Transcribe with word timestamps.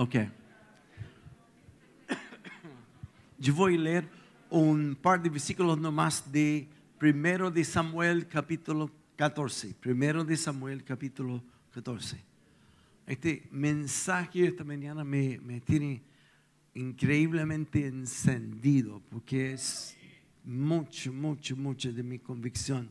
Ok. 0.00 0.14
Yo 3.36 3.52
voy 3.52 3.74
a 3.74 3.78
leer 3.78 4.08
un 4.48 4.94
par 4.94 5.20
de 5.20 5.28
versículos 5.28 5.76
nomás 5.76 6.30
de 6.30 6.68
primero 6.98 7.50
de 7.50 7.64
Samuel 7.64 8.28
capítulo 8.28 8.92
14. 9.16 9.74
Primero 9.74 10.24
de 10.24 10.36
Samuel 10.36 10.84
capítulo 10.84 11.42
14. 11.72 12.16
Este 13.08 13.48
mensaje 13.50 14.46
esta 14.46 14.62
mañana 14.62 15.02
me, 15.02 15.40
me 15.40 15.60
tiene 15.60 16.00
increíblemente 16.74 17.84
encendido 17.84 19.02
porque 19.10 19.54
es 19.54 19.96
mucho, 20.44 21.12
mucho, 21.12 21.56
mucho 21.56 21.92
de 21.92 22.04
mi 22.04 22.20
convicción. 22.20 22.88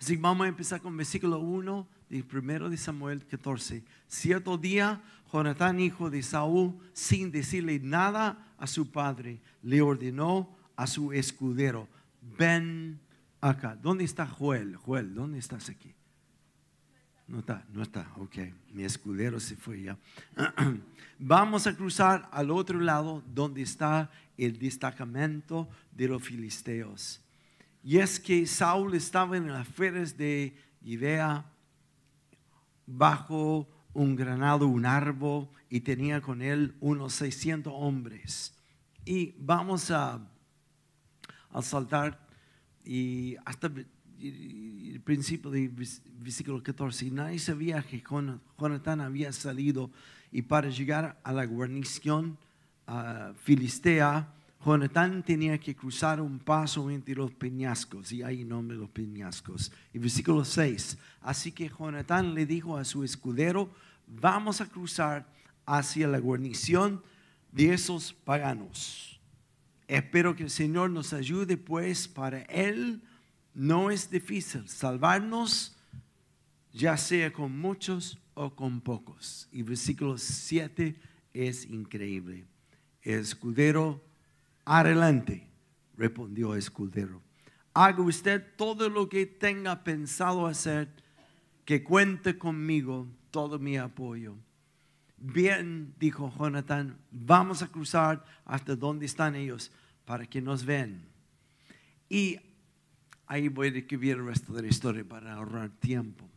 Así 0.00 0.16
que 0.16 0.20
vamos 0.20 0.46
a 0.46 0.48
empezar 0.48 0.80
con 0.80 0.96
versículo 0.96 1.38
1 1.38 1.86
del 2.14 2.22
primero 2.22 2.70
de 2.70 2.76
Samuel 2.76 3.26
14. 3.26 3.82
Cierto 4.06 4.56
día, 4.56 5.02
Jonatán, 5.32 5.80
hijo 5.80 6.10
de 6.10 6.22
Saúl, 6.22 6.78
sin 6.92 7.32
decirle 7.32 7.80
nada 7.80 8.54
a 8.56 8.68
su 8.68 8.92
padre, 8.92 9.40
le 9.64 9.82
ordenó 9.82 10.48
a 10.76 10.86
su 10.86 11.12
escudero, 11.12 11.88
ven 12.38 13.00
acá. 13.40 13.74
¿Dónde 13.74 14.04
está 14.04 14.28
Joel? 14.28 14.76
Joel, 14.76 15.12
¿dónde 15.12 15.40
estás 15.40 15.68
aquí? 15.70 15.92
No 17.26 17.40
está, 17.40 17.64
no 17.72 17.82
está, 17.82 18.08
ok. 18.14 18.36
Mi 18.72 18.84
escudero 18.84 19.40
se 19.40 19.56
fue 19.56 19.82
ya. 19.82 19.98
Vamos 21.18 21.66
a 21.66 21.74
cruzar 21.74 22.28
al 22.30 22.52
otro 22.52 22.78
lado 22.78 23.24
donde 23.34 23.62
está 23.62 24.08
el 24.38 24.56
destacamento 24.56 25.68
de 25.90 26.06
los 26.06 26.22
filisteos. 26.22 27.20
Y 27.82 27.98
es 27.98 28.20
que 28.20 28.46
Saúl 28.46 28.94
estaba 28.94 29.36
en 29.36 29.52
las 29.52 29.66
feres 29.66 30.16
de 30.16 30.56
Idea 30.84 31.50
bajo 32.86 33.68
un 33.92 34.16
granado, 34.16 34.66
un 34.66 34.86
árbol, 34.86 35.48
y 35.70 35.80
tenía 35.80 36.20
con 36.20 36.42
él 36.42 36.74
unos 36.80 37.14
600 37.14 37.72
hombres. 37.74 38.54
Y 39.04 39.34
vamos 39.38 39.90
a, 39.90 40.20
a 41.50 41.62
saltar 41.62 42.24
y 42.84 43.36
hasta 43.44 43.70
el 44.20 45.00
principio 45.04 45.50
del 45.50 45.70
versículo 46.18 46.62
14. 46.62 47.06
Y 47.06 47.10
nadie 47.10 47.38
sabía 47.38 47.82
que 47.82 48.02
Jonatán 48.58 49.00
había 49.00 49.32
salido 49.32 49.90
y 50.30 50.42
para 50.42 50.68
llegar 50.68 51.20
a 51.22 51.32
la 51.32 51.44
guarnición 51.44 52.36
uh, 52.88 53.32
filistea, 53.34 54.33
Jonatán 54.64 55.22
tenía 55.22 55.58
que 55.58 55.76
cruzar 55.76 56.20
un 56.20 56.38
paso 56.38 56.90
entre 56.90 57.14
los 57.14 57.32
peñascos, 57.32 58.12
y 58.12 58.22
ahí 58.22 58.44
nombre 58.44 58.76
los 58.76 58.88
peñascos. 58.88 59.70
Y 59.92 59.98
versículo 59.98 60.44
6, 60.44 60.96
así 61.20 61.52
que 61.52 61.68
Jonatán 61.68 62.34
le 62.34 62.46
dijo 62.46 62.78
a 62.78 62.84
su 62.84 63.04
escudero, 63.04 63.70
vamos 64.06 64.62
a 64.62 64.68
cruzar 64.68 65.26
hacia 65.66 66.08
la 66.08 66.18
guarnición 66.18 67.02
de 67.52 67.74
esos 67.74 68.12
paganos. 68.12 69.20
Espero 69.86 70.34
que 70.34 70.44
el 70.44 70.50
Señor 70.50 70.90
nos 70.90 71.12
ayude, 71.12 71.58
pues 71.58 72.08
para 72.08 72.40
Él 72.42 73.02
no 73.52 73.90
es 73.90 74.10
difícil 74.10 74.66
salvarnos, 74.68 75.76
ya 76.72 76.96
sea 76.96 77.32
con 77.32 77.56
muchos 77.58 78.18
o 78.32 78.54
con 78.54 78.80
pocos. 78.80 79.46
Y 79.52 79.62
versículo 79.62 80.16
7 80.16 80.96
es 81.34 81.66
increíble. 81.66 82.46
El 83.02 83.20
escudero 83.20 84.02
Adelante, 84.64 85.46
respondió 85.96 86.52
el 86.52 86.58
escudero. 86.58 87.22
Haga 87.74 88.02
usted 88.02 88.54
todo 88.56 88.88
lo 88.88 89.08
que 89.08 89.26
tenga 89.26 89.82
pensado 89.84 90.46
hacer, 90.46 90.88
que 91.64 91.82
cuente 91.82 92.38
conmigo 92.38 93.08
todo 93.30 93.58
mi 93.58 93.76
apoyo. 93.76 94.36
Bien, 95.16 95.94
dijo 95.98 96.32
Jonathan, 96.38 96.98
vamos 97.10 97.62
a 97.62 97.68
cruzar 97.68 98.24
hasta 98.44 98.76
donde 98.76 99.06
están 99.06 99.34
ellos 99.34 99.72
para 100.04 100.26
que 100.26 100.40
nos 100.40 100.64
vean. 100.64 101.04
Y 102.08 102.38
ahí 103.26 103.48
voy 103.48 103.68
a 103.68 103.78
escribir 103.78 104.16
el 104.16 104.26
resto 104.26 104.52
de 104.52 104.62
la 104.62 104.68
historia 104.68 105.04
para 105.04 105.34
ahorrar 105.34 105.70
tiempo. 105.70 106.28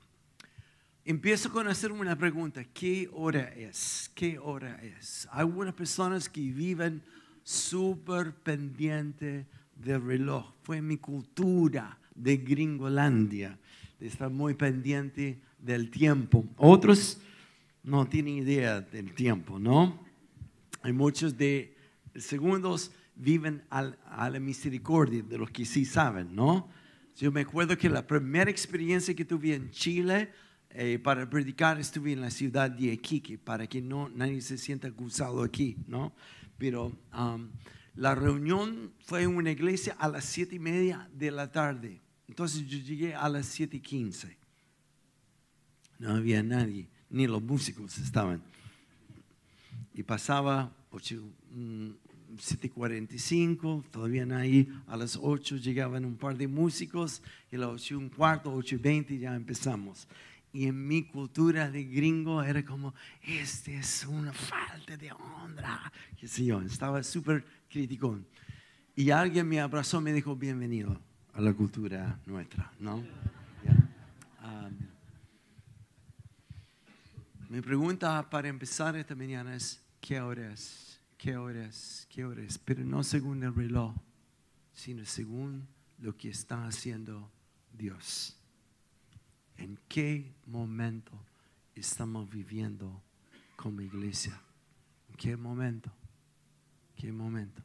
Empiezo 1.05 1.51
con 1.51 1.67
hacer 1.67 1.91
una 1.91 2.17
pregunta, 2.17 2.63
¿qué 2.66 3.09
hora 3.13 3.53
es? 3.53 4.11
¿Qué 4.13 4.39
hora 4.39 4.75
es? 4.83 5.27
Hay 5.31 5.41
algunas 5.41 5.73
personas 5.73 6.27
que 6.27 6.41
viven 6.41 7.01
súper 7.47 8.34
pendiente 8.34 9.46
del 9.74 10.02
reloj. 10.03 10.52
Fue 10.63 10.81
mi 10.81 10.97
cultura 10.97 11.97
de 12.13 12.35
Gringolandia, 12.35 13.58
de 13.97 14.08
estar 14.08 14.30
muy 14.30 14.53
pendiente 14.53 15.40
del 15.58 15.90
tiempo. 15.90 16.44
Otros 16.58 17.22
no 17.84 18.06
tienen 18.06 18.40
idea 18.40 18.81
del 18.81 19.13
tiempo, 19.13 19.59
¿no? 19.59 19.97
Hay 20.81 20.91
muchos 20.91 21.38
de 21.38 21.74
segundos 22.16 22.91
viven 23.16 23.64
a 23.69 24.29
la 24.29 24.40
misericordia 24.41 25.24
de 25.24 25.38
los 25.38 25.50
que 25.50 25.64
sí 25.64 25.85
saben, 25.85 26.35
¿no? 26.35 26.68
Yo 27.16 27.31
me 27.31 27.41
acuerdo 27.41 27.78
que 27.78 27.88
la 27.88 28.06
primera 28.06 28.52
experiencia 28.52 29.16
que 29.16 29.24
tuve 29.24 29.56
en 29.56 29.72
Chile 29.72 30.34
eh, 30.69 31.00
para 31.00 31.29
predicar 31.29 31.79
estuve 31.79 32.12
en 32.12 32.19
la 32.19 32.29
ciudad 32.29 32.69
de 32.69 32.88
Iquique, 32.88 33.38
para 33.38 33.68
que 33.68 33.81
no, 33.81 34.09
nadie 34.09 34.41
se 34.41 34.58
sienta 34.58 34.90
acusado 34.90 35.41
aquí, 35.41 35.78
¿no? 35.88 36.12
Pero 36.57 36.91
um, 37.18 37.50
la 37.95 38.16
reunión 38.16 38.94
fue 39.00 39.23
en 39.23 39.35
una 39.35 39.51
iglesia 39.51 39.95
a 40.00 40.07
las 40.07 40.23
siete 40.25 40.56
y 40.56 40.59
media 40.59 41.09
de 41.13 41.31
la 41.31 41.51
tarde. 41.51 42.01
Entonces 42.28 42.68
yo 42.68 42.78
llegué 42.78 43.16
a 43.16 43.28
las 43.29 43.47
siete 43.47 43.78
y 43.78 43.79
quince. 43.79 44.38
No 45.97 46.12
había 46.12 46.44
nadie, 46.44 46.88
ni 47.09 47.25
los 47.25 47.41
músicos 47.41 47.97
estaban. 47.97 48.44
Y 49.94 50.03
pasaba 50.03 50.72
7.45, 50.91 53.78
mm, 53.78 53.81
todavía 53.90 54.25
nadie. 54.25 54.67
A 54.85 54.96
las 54.96 55.17
8 55.19 55.57
llegaban 55.57 56.06
un 56.06 56.17
par 56.17 56.38
de 56.38 56.47
músicos 56.47 57.23
y 57.51 57.56
a 57.56 57.59
las 57.59 57.69
8 57.69 57.97
un 57.97 58.09
cuarto, 58.09 58.56
8.20 58.56 59.17
ya 59.17 59.35
empezamos. 59.35 60.07
Y 60.57 60.66
en 60.66 60.88
mi 60.88 61.03
cultura 61.03 61.69
de 61.69 61.84
gringo 61.84 62.41
era 62.41 62.66
como, 62.66 62.95
este 63.22 63.78
es 63.78 64.07
una 64.07 64.34
falta 64.34 64.97
de 64.97 65.12
honra. 65.12 65.94
Que 66.19 66.28
sé 66.28 66.45
yo, 66.45 66.59
estaba 66.63 67.03
súper 67.03 67.45
crítico. 67.69 68.18
Y 68.96 69.12
alguien 69.12 69.47
me 69.47 69.59
abrazó 69.62 70.01
me 70.01 70.12
dijo, 70.12 70.35
bienvenido 70.35 71.00
a 71.34 71.41
la 71.41 71.53
cultura 71.53 72.19
nuestra, 72.25 72.72
¿no? 72.79 72.96
Um, 72.96 74.78
mi 77.50 77.62
pregunta 77.62 78.28
para 78.28 78.47
empezar 78.47 78.96
esta 78.96 79.13
mañana 79.13 79.56
es, 79.56 79.79
¿qué 80.01 80.19
hora 80.19 80.53
es? 80.53 81.00
¿Qué 81.19 81.38
hora 81.38 81.67
es? 81.67 82.07
¿Qué 82.09 82.25
hora 82.25 82.41
es? 82.41 82.57
Pero 82.57 82.84
no 82.84 83.03
según 83.03 83.44
el 83.44 83.53
reloj, 83.53 83.94
sino 84.73 85.06
según 85.06 85.67
lo 86.00 86.17
que 86.17 86.29
está 86.29 86.66
haciendo 86.66 87.29
Dios 87.73 88.36
en 89.57 89.79
qué 89.88 90.34
momento 90.45 91.12
estamos 91.75 92.29
viviendo 92.29 93.01
como 93.56 93.81
iglesia. 93.81 94.40
¿En 95.09 95.16
qué 95.16 95.35
momento? 95.35 95.91
¿Qué 96.95 97.12
momento? 97.12 97.62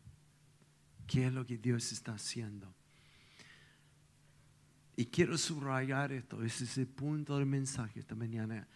¿Qué 1.07 1.27
es 1.27 1.33
lo 1.33 1.47
que 1.47 1.59
Dios 1.59 1.93
está 1.93 2.15
haciendo? 2.15 2.73
Y 4.97 5.07
quiero 5.07 5.39
subrayar 5.39 6.13
esto, 6.13 6.43
ese 6.43 6.65
es 6.65 6.79
el 6.79 6.87
punto 6.87 7.39
del 7.39 7.47
mensaje 7.47 8.01
esta 8.01 8.15
mañana. 8.15 8.69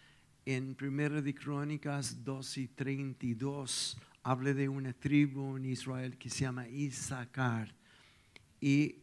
En 0.45 0.75
1 0.79 1.21
de 1.21 1.35
Crónicas 1.35 2.23
2 2.23 2.57
y 2.57 2.67
32 2.69 3.97
habla 4.23 4.53
de 4.53 4.67
una 4.67 4.93
tribu 4.93 5.57
en 5.57 5.65
Israel 5.65 6.17
que 6.17 6.29
se 6.29 6.41
llama 6.41 6.67
Isaacar. 6.67 7.73
Y 8.59 8.95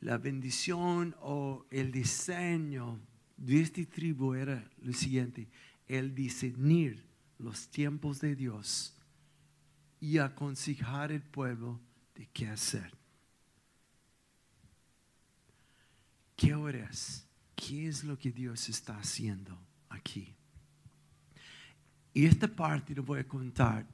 la 0.00 0.18
bendición 0.18 1.14
o 1.20 1.66
el 1.70 1.92
diseño 1.92 3.00
de 3.38 3.62
esta 3.62 3.84
tribu 3.86 4.34
era 4.34 4.68
lo 4.82 4.92
siguiente, 4.92 5.48
el 5.86 6.14
discernir 6.14 7.02
los 7.38 7.68
tiempos 7.68 8.20
de 8.20 8.34
Dios 8.34 8.94
y 10.00 10.18
aconsejar 10.18 11.12
al 11.12 11.22
pueblo 11.22 11.80
de 12.14 12.26
qué 12.32 12.48
hacer. 12.48 12.92
¿Qué 16.36 16.54
hora 16.54 16.88
es? 16.90 17.26
¿Qué 17.54 17.88
es 17.88 18.04
lo 18.04 18.18
que 18.18 18.30
Dios 18.30 18.68
está 18.68 18.98
haciendo 18.98 19.56
aquí? 19.88 20.34
Y 22.12 22.26
esta 22.26 22.48
parte 22.48 22.94
lo 22.94 23.02
voy 23.02 23.20
a 23.20 23.28
contar 23.28 23.86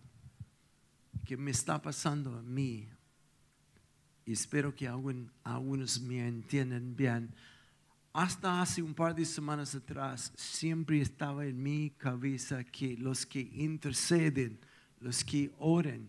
que 1.24 1.36
me 1.36 1.50
está 1.50 1.80
pasando 1.80 2.36
a 2.36 2.42
mí. 2.42 2.88
Espero 4.26 4.74
que 4.74 4.88
algunos 4.88 6.00
me 6.00 6.26
entiendan 6.26 6.96
bien 6.96 7.34
hasta 8.14 8.62
hace 8.62 8.80
un 8.80 8.94
par 8.94 9.14
de 9.14 9.26
semanas 9.26 9.74
atrás 9.74 10.32
siempre 10.36 11.00
estaba 11.00 11.44
en 11.44 11.62
mi 11.62 11.90
cabeza 11.90 12.64
que 12.64 12.96
los 12.96 13.26
que 13.26 13.40
interceden, 13.40 14.58
los 15.00 15.22
que 15.22 15.52
oran, 15.58 16.06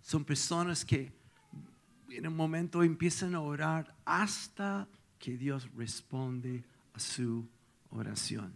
son 0.00 0.24
personas 0.24 0.84
que 0.84 1.10
en 2.10 2.26
un 2.26 2.36
momento 2.36 2.82
empiezan 2.84 3.34
a 3.34 3.40
orar 3.40 3.96
hasta 4.04 4.86
que 5.18 5.36
Dios 5.36 5.68
responde 5.74 6.62
a 6.92 7.00
su 7.00 7.48
oración. 7.90 8.52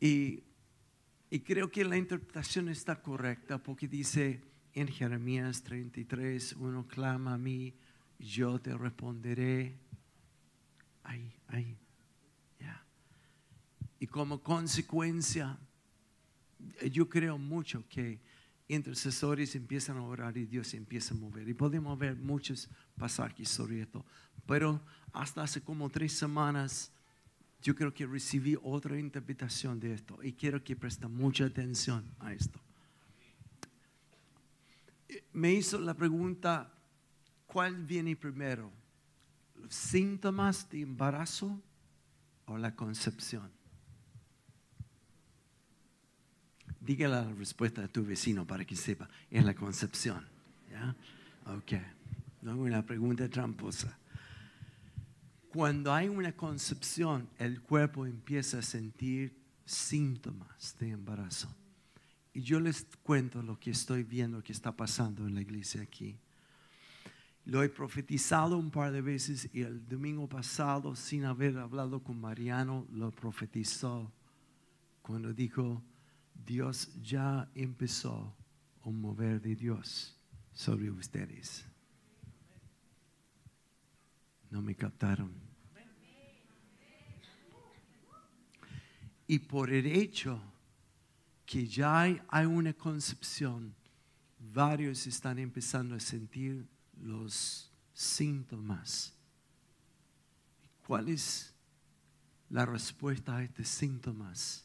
Y 0.00 0.42
Y 1.28 1.40
creo 1.40 1.70
que 1.70 1.84
la 1.84 1.96
interpretación 1.96 2.68
está 2.68 3.02
correcta 3.02 3.58
porque 3.58 3.88
dice 3.88 4.40
en 4.74 4.86
Jeremías 4.86 5.62
33, 5.64 6.54
uno 6.58 6.86
clama 6.86 7.34
a 7.34 7.38
mí, 7.38 7.74
yo 8.18 8.60
te 8.60 8.76
responderé. 8.76 9.74
Ahí, 11.06 11.32
ahí. 11.48 11.78
ya. 12.60 12.84
Y 13.98 14.06
como 14.06 14.42
consecuencia, 14.42 15.58
yo 16.90 17.08
creo 17.08 17.38
mucho 17.38 17.84
que 17.88 18.20
intercesores 18.68 19.54
empiezan 19.54 19.98
a 19.98 20.02
orar 20.02 20.36
y 20.36 20.46
Dios 20.46 20.74
empieza 20.74 21.14
a 21.14 21.16
mover. 21.16 21.48
Y 21.48 21.54
podemos 21.54 21.96
ver 21.98 22.16
muchos 22.16 22.68
pasajes 22.98 23.48
sobre 23.48 23.82
esto. 23.82 24.04
Pero 24.46 24.82
hasta 25.12 25.42
hace 25.42 25.60
como 25.62 25.88
tres 25.88 26.12
semanas 26.12 26.92
yo 27.62 27.74
creo 27.74 27.92
que 27.92 28.06
recibí 28.06 28.56
otra 28.62 28.98
interpretación 28.98 29.80
de 29.80 29.94
esto 29.94 30.18
y 30.22 30.32
quiero 30.32 30.62
que 30.62 30.76
presten 30.76 31.12
mucha 31.12 31.46
atención 31.46 32.04
a 32.18 32.32
esto. 32.32 32.60
Me 35.32 35.52
hizo 35.52 35.78
la 35.80 35.94
pregunta, 35.94 36.72
¿cuál 37.46 37.84
viene 37.84 38.16
primero? 38.16 38.70
¿Los 39.60 39.74
síntomas 39.74 40.68
de 40.70 40.82
embarazo 40.82 41.60
o 42.46 42.58
la 42.58 42.74
concepción? 42.74 43.50
Dígale 46.80 47.14
la 47.14 47.32
respuesta 47.32 47.82
a 47.82 47.88
tu 47.88 48.04
vecino 48.04 48.46
para 48.46 48.64
que 48.64 48.76
sepa, 48.76 49.08
es 49.30 49.44
la 49.44 49.54
concepción. 49.54 50.24
¿Ya? 50.70 50.94
Ok, 51.56 51.72
no 52.42 52.56
una 52.56 52.84
pregunta 52.84 53.28
tramposa. 53.28 53.98
Cuando 55.48 55.92
hay 55.92 56.08
una 56.08 56.32
concepción, 56.32 57.28
el 57.38 57.62
cuerpo 57.62 58.06
empieza 58.06 58.58
a 58.58 58.62
sentir 58.62 59.36
síntomas 59.64 60.76
de 60.78 60.90
embarazo. 60.90 61.48
Y 62.32 62.42
yo 62.42 62.60
les 62.60 62.86
cuento 63.02 63.42
lo 63.42 63.58
que 63.58 63.70
estoy 63.70 64.02
viendo 64.02 64.42
que 64.42 64.52
está 64.52 64.76
pasando 64.76 65.26
en 65.26 65.34
la 65.34 65.40
iglesia 65.40 65.80
aquí. 65.82 66.18
Lo 67.46 67.62
he 67.62 67.68
profetizado 67.68 68.58
un 68.58 68.70
par 68.70 68.92
de 68.92 69.00
veces 69.00 69.48
y 69.52 69.62
el 69.62 69.88
domingo 69.88 70.28
pasado, 70.28 70.96
sin 70.96 71.24
haber 71.24 71.56
hablado 71.58 72.02
con 72.02 72.20
Mariano, 72.20 72.86
lo 72.90 73.12
profetizó 73.12 74.12
cuando 75.00 75.32
dijo, 75.32 75.80
Dios 76.34 76.90
ya 77.00 77.48
empezó 77.54 78.36
a 78.84 78.90
mover 78.90 79.40
de 79.40 79.54
Dios 79.54 80.16
sobre 80.52 80.90
ustedes. 80.90 81.64
No 84.50 84.60
me 84.60 84.74
captaron. 84.74 85.32
Y 89.28 89.38
por 89.38 89.70
el 89.72 89.86
hecho 89.86 90.40
que 91.44 91.66
ya 91.66 92.00
hay, 92.00 92.46
una 92.46 92.72
concepción, 92.72 93.72
varios 94.38 95.06
están 95.06 95.38
empezando 95.38 95.94
a 95.94 96.00
sentir 96.00 96.66
los 97.02 97.70
síntomas. 97.92 99.12
¿Cuál 100.86 101.08
es 101.08 101.54
la 102.50 102.64
respuesta 102.66 103.36
a 103.36 103.44
estos 103.44 103.68
síntomas? 103.68 104.64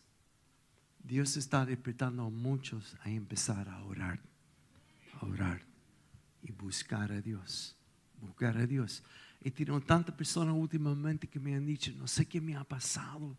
Dios 1.04 1.36
está 1.38 1.66
despertando 1.66 2.24
a 2.24 2.30
muchos 2.30 2.95
a 3.01 3.10
empezar 3.10 3.68
a 3.68 3.83
orar, 3.83 4.19
a 5.19 5.25
orar 5.25 5.62
y 6.44 6.51
buscar 6.51 7.12
a 7.12 7.22
Dios, 7.22 7.75
buscar 8.19 8.57
a 8.57 8.68
Dios. 8.68 9.04
He 9.42 9.50
tenido 9.50 9.81
tantas 9.81 10.16
personas 10.16 10.56
últimamente 10.56 11.27
que 11.27 11.39
me 11.39 11.56
han 11.56 11.66
dicho, 11.66 11.92
no 11.98 12.07
sé 12.07 12.27
qué 12.27 12.39
me 12.39 12.56
ha 12.56 12.63
pasado 12.63 13.36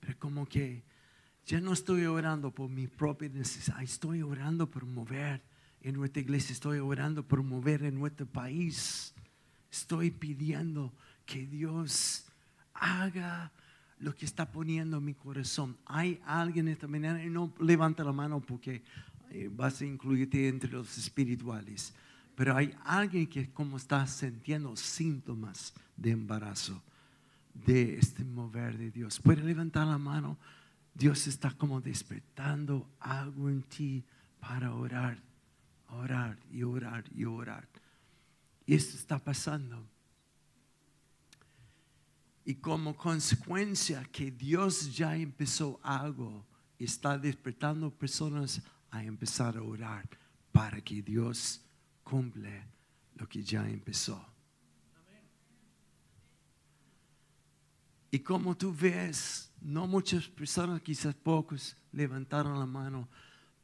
pero 0.00 0.18
como 0.18 0.46
que 0.46 0.82
ya 1.46 1.60
no 1.60 1.72
estoy 1.72 2.04
orando 2.06 2.50
por 2.50 2.68
mi 2.68 2.86
propia 2.86 3.28
necesidad, 3.28 3.82
estoy 3.82 4.22
orando 4.22 4.70
por 4.70 4.84
mover 4.84 5.42
en 5.82 5.94
nuestra 5.94 6.20
iglesia, 6.20 6.52
estoy 6.52 6.78
orando 6.78 7.22
por 7.22 7.42
mover 7.42 7.82
en 7.82 7.98
nuestro 7.98 8.26
país. 8.26 9.14
Estoy 9.70 10.10
pidiendo 10.10 10.92
que 11.24 11.46
Dios 11.46 12.24
haga 12.74 13.52
lo 14.00 14.14
que 14.14 14.24
está 14.24 14.50
poniendo 14.50 14.98
en 14.98 15.04
mi 15.04 15.14
corazón. 15.14 15.76
Hay 15.86 16.20
alguien 16.24 16.68
esta 16.68 16.86
mañana, 16.86 17.24
no 17.26 17.52
levanta 17.60 18.04
la 18.04 18.12
mano 18.12 18.40
porque 18.40 18.82
eh, 19.30 19.50
vas 19.52 19.80
a 19.80 19.84
incluirte 19.84 20.48
entre 20.48 20.70
los 20.70 20.96
espirituales, 20.96 21.92
pero 22.34 22.56
hay 22.56 22.74
alguien 22.84 23.26
que 23.26 23.50
como 23.50 23.76
está 23.76 24.06
sintiendo 24.06 24.76
síntomas 24.76 25.74
de 25.96 26.12
embarazo 26.12 26.80
de 27.66 27.98
este 27.98 28.24
mover 28.24 28.78
de 28.78 28.90
Dios. 28.90 29.20
Puede 29.20 29.42
levantar 29.42 29.86
la 29.86 29.98
mano. 29.98 30.38
Dios 30.94 31.26
está 31.26 31.50
como 31.50 31.80
despertando 31.80 32.88
algo 33.00 33.48
en 33.48 33.62
ti 33.62 34.04
para 34.40 34.74
orar, 34.74 35.18
orar 35.88 36.38
y 36.50 36.62
orar 36.62 37.04
y 37.14 37.24
orar. 37.24 37.68
Y 38.66 38.74
esto 38.74 38.96
está 38.96 39.18
pasando. 39.18 39.86
Y 42.44 42.54
como 42.54 42.96
consecuencia 42.96 44.02
que 44.04 44.30
Dios 44.30 44.96
ya 44.96 45.16
empezó 45.16 45.78
algo, 45.82 46.46
está 46.78 47.18
despertando 47.18 47.90
personas 47.90 48.62
a 48.90 49.04
empezar 49.04 49.56
a 49.56 49.62
orar 49.62 50.08
para 50.52 50.80
que 50.80 51.02
Dios 51.02 51.60
cumple 52.02 52.64
lo 53.16 53.28
que 53.28 53.42
ya 53.42 53.68
empezó. 53.68 54.24
Y 58.10 58.20
como 58.20 58.56
tú 58.56 58.74
ves, 58.74 59.50
no 59.60 59.86
muchas 59.86 60.26
personas, 60.28 60.80
quizás 60.80 61.14
pocos, 61.14 61.76
levantaron 61.92 62.58
la 62.58 62.64
mano, 62.64 63.08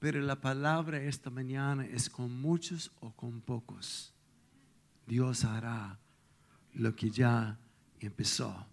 pero 0.05 0.21
la 0.21 0.39
palabra 0.39 1.03
esta 1.03 1.31
mañana 1.31 1.87
es 1.87 2.11
con 2.11 2.31
muchos 2.31 2.93
o 3.01 3.11
con 3.13 3.41
pocos. 3.41 4.13
Dios 5.07 5.47
hará 5.47 5.99
lo 6.75 6.95
que 6.95 7.09
ya 7.09 7.59
empezó. 7.99 8.67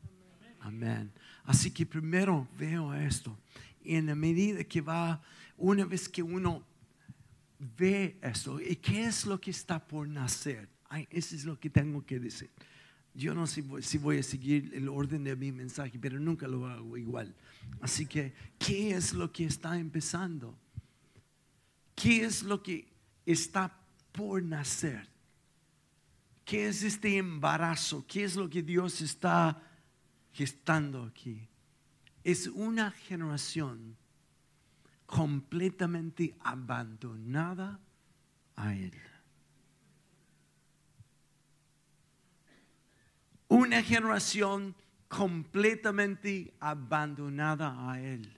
Amén. 0.60 1.10
Así 1.46 1.72
que 1.72 1.86
primero 1.86 2.50
veo 2.60 2.94
esto. 2.94 3.40
Y 3.82 3.96
en 3.96 4.08
la 4.08 4.16
medida 4.16 4.62
que 4.66 4.82
va, 4.82 5.22
una 5.56 5.86
vez 5.86 6.10
que 6.10 6.22
uno 6.22 6.66
ve 7.78 8.18
esto, 8.22 8.60
¿y 8.60 8.76
qué 8.76 9.06
es 9.06 9.26
lo 9.26 9.40
que 9.40 9.52
está 9.52 9.80
por 9.80 10.10
nacer? 10.10 10.68
eso 11.12 11.34
es 11.34 11.46
lo 11.46 11.58
que 11.58 11.70
tengo 11.70 12.06
que 12.06 12.20
decir. 12.20 12.50
Yo 13.14 13.34
no 13.34 13.48
sé 13.48 13.64
si 13.84 13.98
voy 13.98 14.18
a 14.18 14.24
seguir 14.24 14.70
el 14.74 14.90
orden 14.90 15.24
de 15.24 15.38
mi 15.38 15.54
mensaje, 15.54 15.98
pero 15.98 16.20
nunca 16.20 16.46
lo 16.46 16.68
hago 16.68 16.98
igual. 16.98 17.34
Así 17.80 18.06
que, 18.06 18.34
¿qué 18.60 18.92
es 18.92 19.14
lo 19.14 19.32
que 19.32 19.46
está 19.46 19.80
empezando? 19.80 20.58
¿Qué 21.96 22.24
es 22.24 22.44
lo 22.44 22.62
que 22.62 22.88
está 23.26 23.78
por 24.12 24.42
nacer? 24.44 25.08
¿Qué 26.46 26.68
es 26.68 26.84
este 26.84 27.18
embarazo? 27.18 28.06
¿Qué 28.08 28.24
es 28.24 28.36
lo 28.36 28.50
que 28.50 28.62
Dios 28.62 29.02
está 29.02 29.62
gestando 30.34 31.04
aquí? 31.04 31.48
Es 32.24 32.48
una 32.48 32.92
generación 32.92 33.96
completamente 35.06 36.36
abandonada 36.40 37.80
a 38.56 38.74
Él. 38.76 38.94
Una 43.48 43.84
generación 43.84 44.76
completamente 45.08 46.54
abandonada 46.60 47.92
a 47.92 48.00
Él. 48.00 48.38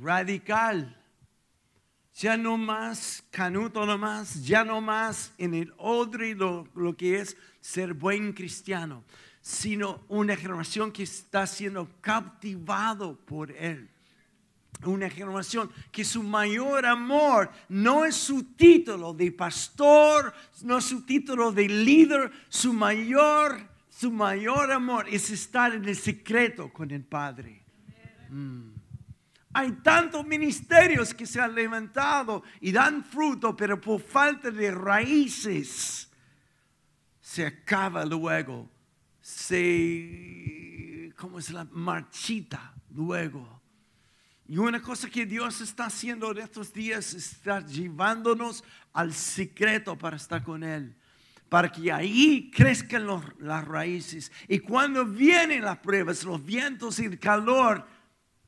Radical. 0.00 1.03
Ya 2.14 2.36
no 2.36 2.56
más 2.56 3.24
canuto 3.30 3.84
no 3.84 3.98
más, 3.98 4.44
ya 4.44 4.64
no 4.64 4.80
más 4.80 5.32
en 5.36 5.54
el 5.54 5.74
odre 5.78 6.34
lo, 6.34 6.68
lo 6.74 6.96
que 6.96 7.20
es 7.20 7.36
ser 7.60 7.94
buen 7.94 8.32
cristiano, 8.32 9.02
sino 9.40 10.02
una 10.08 10.36
generación 10.36 10.92
que 10.92 11.02
está 11.02 11.46
siendo 11.46 11.88
cautivado 12.00 13.16
por 13.16 13.50
Él 13.50 13.90
una 14.86 15.08
generación 15.08 15.70
que 15.90 16.04
su 16.04 16.22
mayor 16.22 16.86
amor 16.86 17.50
no 17.68 18.04
es 18.04 18.16
su 18.16 18.42
título 18.54 19.14
de 19.14 19.32
pastor, 19.32 20.34
no 20.62 20.78
es 20.78 20.84
su 20.84 21.02
título 21.02 21.52
de 21.52 21.68
líder, 21.68 22.30
su 22.48 22.72
mayor, 22.72 23.60
su 23.88 24.10
mayor 24.10 24.72
amor 24.72 25.06
es 25.08 25.30
estar 25.30 25.74
en 25.74 25.84
el 25.84 25.96
secreto 25.96 26.72
con 26.72 26.90
el 26.90 27.02
Padre. 27.02 27.62
Mm. 28.30 28.73
Hay 29.54 29.70
tantos 29.72 30.26
ministerios 30.26 31.14
que 31.14 31.26
se 31.26 31.40
han 31.40 31.54
levantado 31.54 32.42
y 32.60 32.72
dan 32.72 33.04
fruto, 33.04 33.56
pero 33.56 33.80
por 33.80 34.00
falta 34.00 34.50
de 34.50 34.72
raíces 34.72 36.10
se 37.20 37.46
acaba 37.46 38.04
luego, 38.04 38.68
se, 39.20 41.12
¿cómo 41.16 41.38
es 41.38 41.50
la 41.50 41.64
marchita 41.70 42.74
luego? 42.90 43.62
Y 44.46 44.58
una 44.58 44.82
cosa 44.82 45.08
que 45.08 45.24
Dios 45.24 45.60
está 45.60 45.86
haciendo 45.86 46.32
en 46.32 46.38
estos 46.38 46.72
días 46.72 47.14
está 47.14 47.64
llevándonos 47.64 48.64
al 48.92 49.14
secreto 49.14 49.96
para 49.96 50.16
estar 50.16 50.42
con 50.42 50.62
Él. 50.64 50.94
Para 51.48 51.70
que 51.70 51.92
ahí 51.92 52.50
crezcan 52.52 53.06
las 53.38 53.64
raíces. 53.64 54.32
Y 54.48 54.58
cuando 54.58 55.04
vienen 55.06 55.64
las 55.64 55.78
pruebas, 55.78 56.24
los 56.24 56.44
vientos 56.44 56.98
y 56.98 57.04
el 57.04 57.18
calor, 57.18 57.86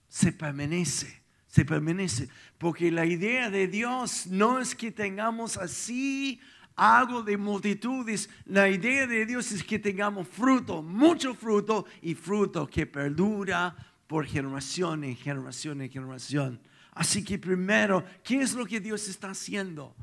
se 0.08 0.32
permanece, 0.32 1.22
se 1.46 1.64
permanece. 1.64 2.28
Porque 2.58 2.90
la 2.90 3.06
idea 3.06 3.50
de 3.50 3.68
Dios 3.68 4.26
no 4.26 4.60
es 4.60 4.74
que 4.74 4.90
tengamos 4.90 5.56
así 5.56 6.40
algo 6.74 7.22
de 7.22 7.36
multitudes. 7.36 8.28
La 8.44 8.68
idea 8.68 9.06
de 9.06 9.26
Dios 9.26 9.52
es 9.52 9.64
que 9.64 9.78
tengamos 9.78 10.28
fruto, 10.28 10.82
mucho 10.82 11.34
fruto 11.34 11.86
y 12.02 12.14
fruto 12.14 12.66
que 12.66 12.86
perdura 12.86 13.74
por 14.06 14.26
generación 14.26 15.04
en 15.04 15.16
generación 15.16 15.82
en 15.82 15.90
generación. 15.90 16.60
Así 16.92 17.24
que 17.24 17.38
primero, 17.38 18.04
¿qué 18.22 18.40
es 18.40 18.54
lo 18.54 18.64
que 18.64 18.80
Dios 18.80 19.08
está 19.08 19.30
haciendo? 19.30 19.94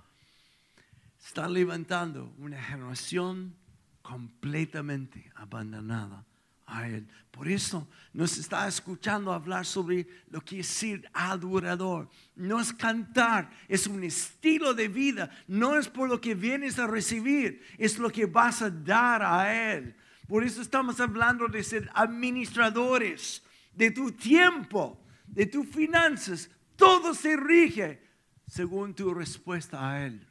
Está 1.25 1.48
levantando 1.48 2.33
una 2.38 2.62
generación 2.62 3.55
completamente 4.01 5.31
abandonada 5.36 6.25
a 6.65 6.88
Él. 6.88 7.08
Por 7.32 7.48
eso 7.48 7.88
nos 8.13 8.38
está 8.38 8.67
escuchando 8.67 9.34
hablar 9.34 9.65
sobre 9.65 10.08
lo 10.29 10.41
que 10.41 10.60
es 10.60 10.67
ser 10.67 11.10
adorador. 11.13 12.10
No 12.36 12.60
es 12.60 12.72
cantar, 12.72 13.50
es 13.67 13.88
un 13.88 14.03
estilo 14.03 14.74
de 14.74 14.88
vida. 14.88 15.32
No 15.48 15.77
es 15.77 15.88
por 15.88 16.08
lo 16.08 16.22
que 16.22 16.36
vienes 16.36 16.77
a 16.77 16.88
recibir, 16.88 17.63
es 17.77 17.98
lo 17.98 18.10
que 18.12 18.25
vas 18.25 18.62
a 18.62 18.70
dar 18.70 19.24
a 19.24 19.74
Él. 19.74 19.96
Por 20.27 20.43
eso 20.43 20.62
estamos 20.62 21.00
hablando 21.00 21.48
de 21.48 21.63
ser 21.63 21.89
administradores 21.93 23.43
de 23.74 23.91
tu 23.91 24.12
tiempo, 24.12 25.03
de 25.25 25.48
tus 25.48 25.67
finanzas. 25.67 26.50
Todo 26.75 27.13
se 27.13 27.36
rige 27.36 28.01
según 28.48 28.93
tu 28.93 29.13
respuesta 29.13 29.89
a 29.89 30.05
Él. 30.05 30.27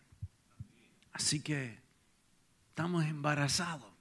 Así 1.13 1.41
que 1.41 1.79
estamos 2.69 3.05
embarazados 3.05 3.92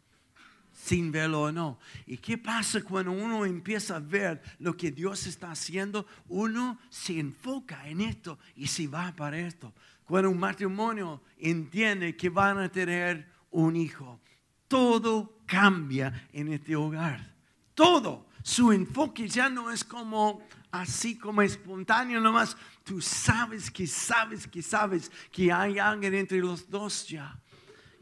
sin 0.84 1.12
verlo 1.12 1.44
o 1.44 1.52
no. 1.52 1.80
¿Y 2.08 2.18
qué 2.18 2.38
pasa 2.38 2.82
cuando 2.82 3.12
uno 3.12 3.46
empieza 3.46 3.98
a 3.98 4.00
ver 4.00 4.42
lo 4.60 4.76
que 4.76 4.92
Dios 4.92 5.28
está 5.28 5.52
haciendo? 5.52 6.08
Uno 6.28 6.80
se 6.90 7.20
enfoca 7.20 7.88
en 7.88 8.02
esto 8.02 8.40
y 8.56 8.68
se 8.68 8.88
va 8.88 9.14
para 9.16 9.38
esto. 9.38 9.74
Cuando 10.06 10.32
un 10.32 10.40
matrimonio 10.40 11.22
entiende 11.38 12.16
que 12.18 12.30
van 12.30 12.58
a 12.58 12.70
tener 12.70 13.28
un 13.52 13.76
hijo, 13.76 14.20
todo 14.68 15.38
cambia 15.46 16.28
en 16.34 16.52
este 16.52 16.76
hogar. 16.76 17.32
Todo. 17.76 18.26
Su 18.42 18.72
enfoque 18.72 19.28
ya 19.28 19.50
no 19.50 19.70
es 19.70 19.84
como 19.84 20.42
así 20.72 21.16
como 21.16 21.44
espontáneo 21.44 22.20
nomás. 22.20 22.58
Tú 22.84 23.02
sabes 23.02 23.70
que 23.70 23.86
sabes 23.86 24.48
que 24.48 24.64
sabes 24.64 25.12
que 25.32 25.52
hay 25.52 25.78
alguien 25.78 26.16
entre 26.16 26.40
los 26.40 26.68
dos 26.68 27.08
ya 27.08 27.40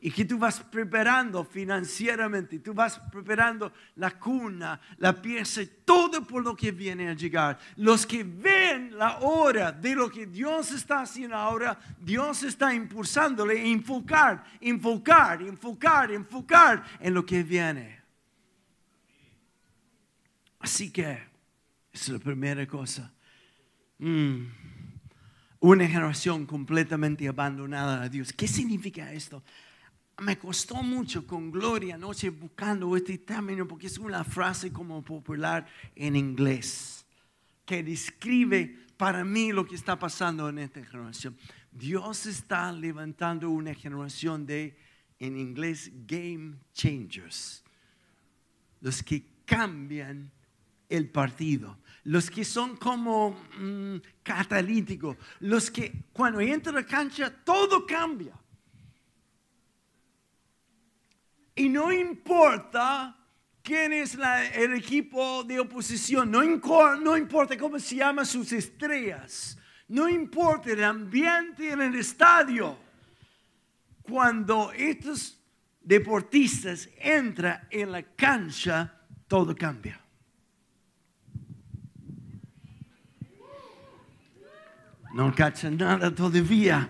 y 0.02 0.12
que 0.12 0.26
tú 0.26 0.38
vas 0.38 0.60
preparando 0.62 1.44
financieramente, 1.44 2.60
tú 2.60 2.74
vas 2.74 3.00
preparando 3.12 3.72
la 3.96 4.12
cuna, 4.12 4.80
la 4.98 5.20
pieza, 5.22 5.62
todo 5.84 6.26
por 6.26 6.44
lo 6.44 6.56
que 6.56 6.72
viene 6.72 7.10
a 7.10 7.14
llegar. 7.14 7.60
Los 7.76 8.06
que 8.06 8.24
ven 8.24 8.98
la 8.98 9.20
hora 9.20 9.72
de 9.72 9.96
lo 9.96 10.10
que 10.10 10.26
Dios 10.26 10.72
está 10.72 11.02
haciendo 11.02 11.36
ahora, 11.36 11.80
Dios 12.00 12.44
está 12.44 12.74
impulsándole 12.74 13.60
a 13.60 13.66
enfocar, 13.66 14.44
enfocar, 14.62 15.42
enfocar, 15.42 16.12
enfocar 16.12 16.84
en 17.00 17.14
lo 17.14 17.26
que 17.26 17.44
viene. 17.44 18.00
Así 20.60 20.92
que, 20.92 21.12
esa 21.92 22.06
es 22.06 22.10
la 22.10 22.20
primera 22.20 22.66
cosa. 22.68 23.12
Mm. 23.98 24.46
Una 25.62 25.88
generación 25.88 26.46
completamente 26.46 27.28
abandonada 27.28 28.04
a 28.04 28.10
Dios. 28.10 28.32
¿Qué 28.32 28.48
significa 28.48 29.12
esto? 29.12 29.44
Me 30.22 30.38
costó 30.38 30.84
mucho 30.84 31.26
con 31.26 31.52
Gloria 31.52 31.96
anoche 31.96 32.30
buscando 32.30 32.96
este 32.96 33.18
término 33.20 33.68
porque 33.68 33.88
es 33.88 33.98
una 33.98 34.24
frase 34.24 34.72
como 34.72 35.02
popular 35.04 35.66
en 35.96 36.16
inglés 36.16 37.06
que 37.66 37.84
describe 37.84 38.88
para 38.98 39.24
mí 39.24 39.52
lo 39.52 39.66
que 39.66 39.76
está 39.76 39.98
pasando 39.98 40.50
en 40.50 40.60
esta 40.60 40.84
generación. 40.84 41.38
Dios 41.72 42.26
está 42.26 42.72
levantando 42.72 43.50
una 43.50 43.74
generación 43.74 44.46
de, 44.46 44.78
en 45.20 45.38
inglés, 45.38 45.92
game 46.08 46.56
changers. 46.74 47.64
Los 48.82 49.04
que 49.04 49.24
cambian 49.46 50.32
el 50.90 51.10
partido. 51.10 51.78
Los 52.06 52.30
que 52.32 52.44
son 52.44 52.76
como 52.78 53.40
mm, 53.60 53.98
catalíticos. 54.24 55.18
Los 55.42 55.70
que 55.70 56.06
cuando 56.12 56.42
entra 56.42 56.72
a 56.72 56.76
la 56.76 56.86
cancha 56.86 57.30
todo 57.44 57.86
cambia. 57.86 58.39
Y 61.60 61.68
no 61.68 61.92
importa 61.92 63.18
quién 63.62 63.92
es 63.92 64.18
el 64.56 64.76
equipo 64.76 65.44
de 65.44 65.60
oposición, 65.60 66.32
no, 66.32 66.42
no 66.42 67.18
importa 67.18 67.58
cómo 67.58 67.78
se 67.80 67.98
llaman 67.98 68.26
sus 68.26 68.54
estrellas, 68.54 69.58
no 69.90 70.08
importa 70.08 70.72
el 70.72 70.82
ambiente 70.82 71.70
en 71.70 71.82
el 71.82 71.96
estadio. 71.96 72.78
Cuando 74.04 74.72
estos 74.72 75.38
deportistas 75.82 76.88
entran 76.98 77.68
en 77.70 77.92
la 77.92 78.04
cancha, 78.04 78.94
todo 79.28 79.54
cambia. 79.54 80.00
No 85.14 85.36
cachan 85.36 85.76
nada 85.76 86.16
todavía. 86.16 86.90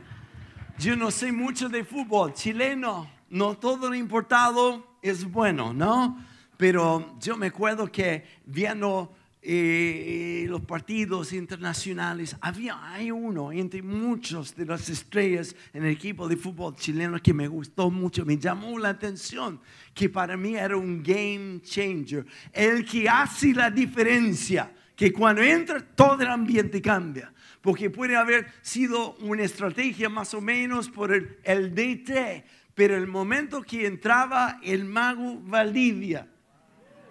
Yo 0.77 0.95
no 0.95 1.09
sé 1.09 1.31
mucho 1.31 1.67
de 1.69 1.83
fútbol 1.83 2.35
chileno 2.35 3.18
no 3.29 3.57
todo 3.57 3.89
lo 3.89 3.95
importado 3.95 4.98
es 5.01 5.24
bueno, 5.25 5.74
¿no? 5.74 6.25
Pero 6.57 7.17
yo 7.19 7.38
me 7.38 7.48
acuerdo 7.48 7.91
que 7.91 8.25
viendo 8.45 9.15
eh, 9.41 10.45
los 10.50 10.62
partidos 10.62 11.31
internacionales, 11.31 12.36
había, 12.41 12.91
hay 12.91 13.12
uno 13.12 13.51
entre 13.53 13.81
muchos 13.81 14.53
de 14.53 14.65
las 14.65 14.89
estrellas 14.89 15.55
en 15.74 15.86
el 15.86 15.91
equipo 15.91 16.27
de 16.27 16.36
fútbol 16.36 16.75
chileno 16.75 17.21
que 17.21 17.33
me 17.33 17.48
gustó 17.48 17.89
mucho, 17.89 18.25
me 18.25 18.38
llamó 18.38 18.77
la 18.77 18.89
atención, 18.89 19.62
que 19.93 20.09
para 20.09 20.36
mí 20.36 20.55
era 20.55 20.75
un 20.75 21.01
game 21.01 21.62
changer, 21.62 22.25
el 22.51 22.86
que 22.86 23.07
hace 23.07 23.53
la 23.53 23.71
diferencia, 23.71 24.74
que 24.93 25.13
cuando 25.13 25.41
entra 25.41 25.79
todo 25.79 26.21
el 26.21 26.27
ambiente 26.27 26.81
cambia 26.81 27.31
porque 27.62 27.89
puede 27.89 28.15
haber 28.15 28.48
sido 28.62 29.15
una 29.15 29.43
estrategia 29.43 30.09
más 30.09 30.33
o 30.33 30.41
menos 30.41 30.89
por 30.89 31.13
el, 31.13 31.38
el 31.43 31.75
DT, 31.75 32.45
pero 32.79 32.95
el 32.95 33.07
momento 33.07 33.62
que 33.62 33.86
entraba 33.86 34.59
el 34.63 34.86
mago 34.86 35.36
Valdivia, 35.41 36.25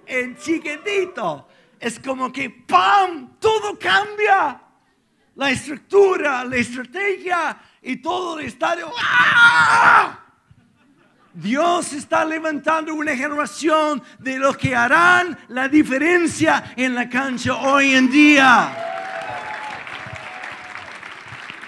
en 0.06 0.34
chiquitito, 0.34 1.46
es 1.78 2.00
como 2.00 2.32
que 2.32 2.48
¡pam! 2.48 3.36
Todo 3.38 3.78
cambia. 3.78 4.62
La 5.34 5.50
estructura, 5.50 6.42
la 6.42 6.56
estrategia 6.56 7.58
y 7.82 7.96
todo 7.98 8.38
el 8.38 8.46
estadio. 8.46 8.90
¡ah! 8.98 10.18
Dios 11.34 11.92
está 11.92 12.24
levantando 12.24 12.94
una 12.94 13.14
generación 13.14 14.02
de 14.20 14.38
los 14.38 14.56
que 14.56 14.74
harán 14.74 15.38
la 15.48 15.68
diferencia 15.68 16.72
en 16.76 16.94
la 16.94 17.10
cancha 17.10 17.54
hoy 17.56 17.94
en 17.94 18.10
día. 18.10 18.74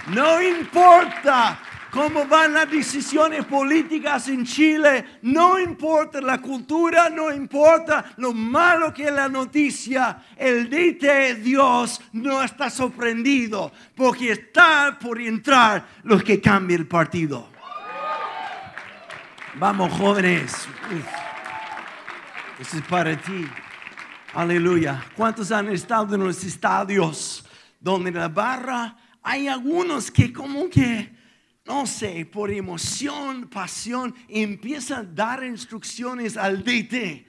No 0.07 0.41
importa 0.41 1.61
cómo 1.91 2.27
van 2.27 2.55
las 2.55 2.71
decisiones 2.71 3.45
políticas 3.45 4.29
en 4.29 4.45
Chile, 4.45 5.05
no 5.23 5.59
importa 5.59 6.21
la 6.21 6.41
cultura, 6.41 7.11
no 7.11 7.33
importa 7.33 8.13
lo 8.17 8.33
malo 8.33 8.93
que 8.95 9.05
es 9.05 9.13
la 9.13 9.29
noticia, 9.29 10.23
el 10.37 10.71
de 10.71 11.35
Dios 11.37 12.01
no 12.13 12.43
está 12.43 12.71
sorprendido 12.71 13.73
porque 13.95 14.33
está 14.33 14.99
por 15.01 15.21
entrar 15.21 15.87
los 16.05 16.23
que 16.23 16.41
cambian 16.41 16.81
el 16.81 16.87
partido. 16.87 17.49
Vamos 19.55 19.93
jóvenes, 19.93 20.69
eso 22.59 22.77
es 22.77 22.83
para 22.85 23.17
ti. 23.17 23.47
Aleluya. 24.35 25.05
¿Cuántos 25.17 25.51
han 25.51 25.69
estado 25.71 26.15
en 26.15 26.23
los 26.23 26.45
estadios 26.45 27.45
donde 27.81 28.13
la 28.13 28.29
barra 28.29 28.97
hay 29.23 29.49
algunos 29.49 30.11
que 30.11 30.33
como 30.33 30.71
que 30.71 31.20
no 31.71 31.87
sé, 31.87 32.27
por 32.27 32.51
emoción, 32.51 33.47
pasión, 33.47 34.13
empieza 34.27 34.99
a 34.99 35.03
dar 35.05 35.45
instrucciones 35.45 36.37
al 36.37 36.65
DT. 36.65 37.25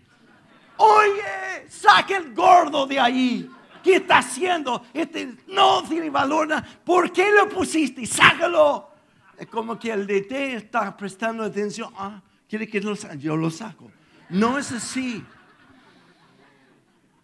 Oye, 0.78 1.70
saca 1.70 2.18
el 2.18 2.34
gordo 2.34 2.88
de 2.88 3.00
ahí. 3.00 3.48
¿Qué 3.84 3.98
está 3.98 4.18
haciendo? 4.18 4.84
Este 4.96 5.38
no 5.46 5.84
tiene 5.84 6.10
valor. 6.10 6.48
¿Por 6.84 7.12
qué 7.12 7.32
lo 7.32 7.48
pusiste? 7.50 8.04
Sácalo. 8.08 8.90
Es 9.38 9.46
como 9.46 9.78
que 9.78 9.92
el 9.92 10.08
DT 10.08 10.32
está 10.56 10.98
prestando 10.98 11.44
atención. 11.44 11.94
Ah, 11.96 12.20
quiere 12.50 12.68
que 12.68 12.82
lo 12.82 12.96
yo 13.20 13.38
lo 13.38 13.52
saco. 13.52 13.92
No 14.30 14.58
es 14.58 14.72
así. 14.72 15.24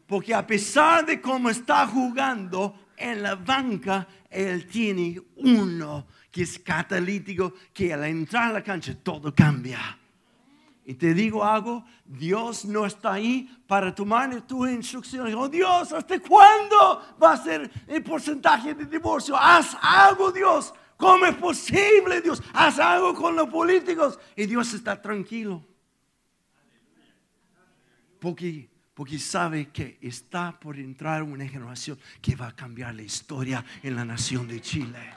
Porque 0.06 0.36
a 0.36 0.46
pesar 0.46 1.04
de 1.04 1.20
cómo 1.20 1.50
está 1.50 1.88
jugando 1.88 2.76
en 2.96 3.24
la 3.24 3.34
banca, 3.34 4.08
él 4.30 4.68
tiene 4.68 5.20
uno 5.38 6.06
que 6.32 6.44
es 6.44 6.60
catalítico, 6.60 7.54
que 7.74 7.94
al 7.94 8.04
entrar 8.06 8.50
a 8.50 8.54
la 8.54 8.64
cancha 8.64 8.96
todo 9.02 9.34
cambia. 9.34 9.98
Y 10.90 10.94
te 10.94 11.14
digo 11.14 11.44
algo, 11.44 11.84
Dios 12.06 12.64
no 12.64 12.86
está 12.86 13.12
ahí 13.12 13.50
para 13.68 13.94
tomar 13.94 14.48
tus 14.48 14.70
instrucciones. 14.70 15.36
Oh 15.36 15.50
Dios, 15.50 15.92
¿hasta 15.92 16.18
cuándo 16.22 17.18
va 17.22 17.34
a 17.34 17.44
ser 17.44 17.70
el 17.88 18.02
porcentaje 18.02 18.74
de 18.74 18.86
divorcio? 18.86 19.36
Haz 19.36 19.76
algo, 19.82 20.32
Dios. 20.32 20.74
¿Cómo 20.96 21.26
es 21.26 21.36
posible, 21.36 22.22
Dios? 22.22 22.42
Haz 22.54 22.80
algo 22.80 23.14
con 23.14 23.36
los 23.36 23.50
políticos. 23.50 24.18
Y 24.34 24.46
Dios 24.46 24.74
está 24.74 25.02
tranquilo. 25.02 25.62
Porque, 28.22 28.70
porque 28.94 29.20
sabe 29.20 29.68
que 29.68 29.98
está 30.02 30.58
por 30.58 30.78
entrar 30.80 31.22
una 31.22 31.46
generación 31.50 32.00
que 32.22 32.38
va 32.38 32.48
a 32.48 32.56
cambiar 32.56 32.96
la 32.96 33.04
historia 33.04 33.66
en 33.84 33.94
la 33.94 34.06
nación 34.06 34.48
de 34.48 34.62
Chile. 34.62 35.17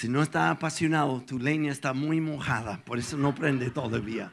Si 0.00 0.08
no 0.08 0.22
está 0.22 0.50
apasionado, 0.50 1.20
tu 1.20 1.38
leña 1.38 1.70
está 1.70 1.92
muy 1.92 2.22
mojada, 2.22 2.82
por 2.86 2.98
eso 2.98 3.18
no 3.18 3.34
prende 3.34 3.68
todavía. 3.68 4.32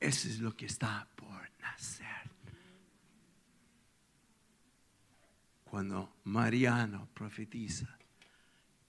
Eso 0.00 0.26
es 0.26 0.40
lo 0.40 0.56
que 0.56 0.66
está 0.66 1.06
por 1.14 1.48
nacer. 1.60 2.28
Cuando 5.62 6.12
Mariano 6.24 7.08
profetiza, 7.14 7.96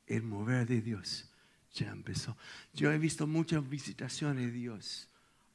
el 0.08 0.24
mover 0.24 0.66
de 0.66 0.82
Dios 0.82 1.30
ya 1.76 1.92
empezó. 1.92 2.36
Yo 2.74 2.92
he 2.92 2.98
visto 2.98 3.28
muchas 3.28 3.70
visitaciones 3.70 4.48
de 4.48 4.52
Dios 4.54 5.08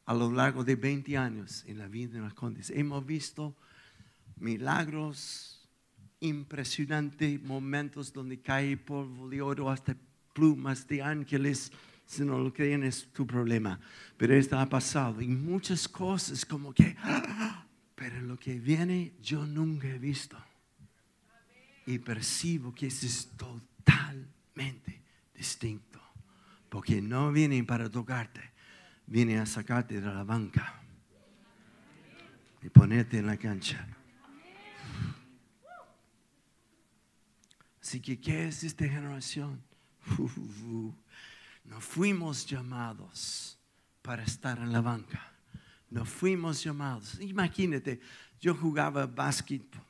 a 0.05 0.15
lo 0.15 0.31
largo 0.31 0.63
de 0.63 0.77
20 0.77 1.19
años 1.19 1.65
en 1.67 1.79
la 1.79 1.89
vida 1.89 2.13
de 2.13 2.21
los 2.21 2.35
condes. 2.35 2.71
Hemos 2.71 3.05
visto 3.05 3.57
milagros 4.37 5.56
impresionantes, 6.26 7.42
momentos 7.42 8.12
donde 8.12 8.40
cae 8.40 8.76
polvo 8.76 9.28
de 9.28 9.40
oro 9.40 9.71
hasta 9.71 9.97
plumas 10.33 10.87
de 10.87 11.02
ángeles. 11.02 11.73
Si 12.04 12.23
no 12.23 12.38
lo 12.38 12.52
creen 12.52 12.85
es 12.85 13.09
tu 13.12 13.26
problema. 13.26 13.80
Pero 14.16 14.35
esto 14.35 14.59
ha 14.59 14.68
pasado 14.68 15.21
y 15.21 15.28
muchas 15.28 15.88
cosas 15.88 16.45
como 16.45 16.73
que, 16.73 16.97
pero 17.95 18.21
lo 18.21 18.38
que 18.38 18.59
viene 18.59 19.14
yo 19.23 19.47
nunca 19.47 19.88
he 19.88 19.99
visto. 19.99 20.37
Y 21.87 21.99
percibo 21.99 22.75
que 22.75 22.88
eso 22.88 23.06
es 23.06 23.28
totalmente 23.37 25.00
distinto. 25.35 26.00
Porque 26.68 27.00
no 27.00 27.33
vienen 27.33 27.64
para 27.64 27.88
tocarte, 27.88 28.40
vienen 29.06 29.38
a 29.38 29.47
sacarte 29.47 30.00
de 30.00 30.06
la 30.06 30.25
banca 30.25 30.83
y 32.62 32.68
ponerte 32.68 33.18
en 33.18 33.26
la 33.26 33.37
cancha. 33.37 33.96
Así 37.87 38.00
que, 38.00 38.19
¿qué 38.19 38.49
es 38.49 38.64
esta 38.64 38.85
generación? 38.85 39.62
No 41.64 41.81
fuimos 41.81 42.45
llamados 42.45 43.57
para 44.02 44.25
estar 44.25 44.59
en 44.59 44.73
la 44.73 44.81
banca. 44.81 45.33
No 45.88 46.05
fuimos 46.05 46.64
llamados. 46.64 47.21
Imagínate, 47.21 48.00
yo 48.40 48.57
jugaba 48.57 49.07
básquetbol 49.07 49.81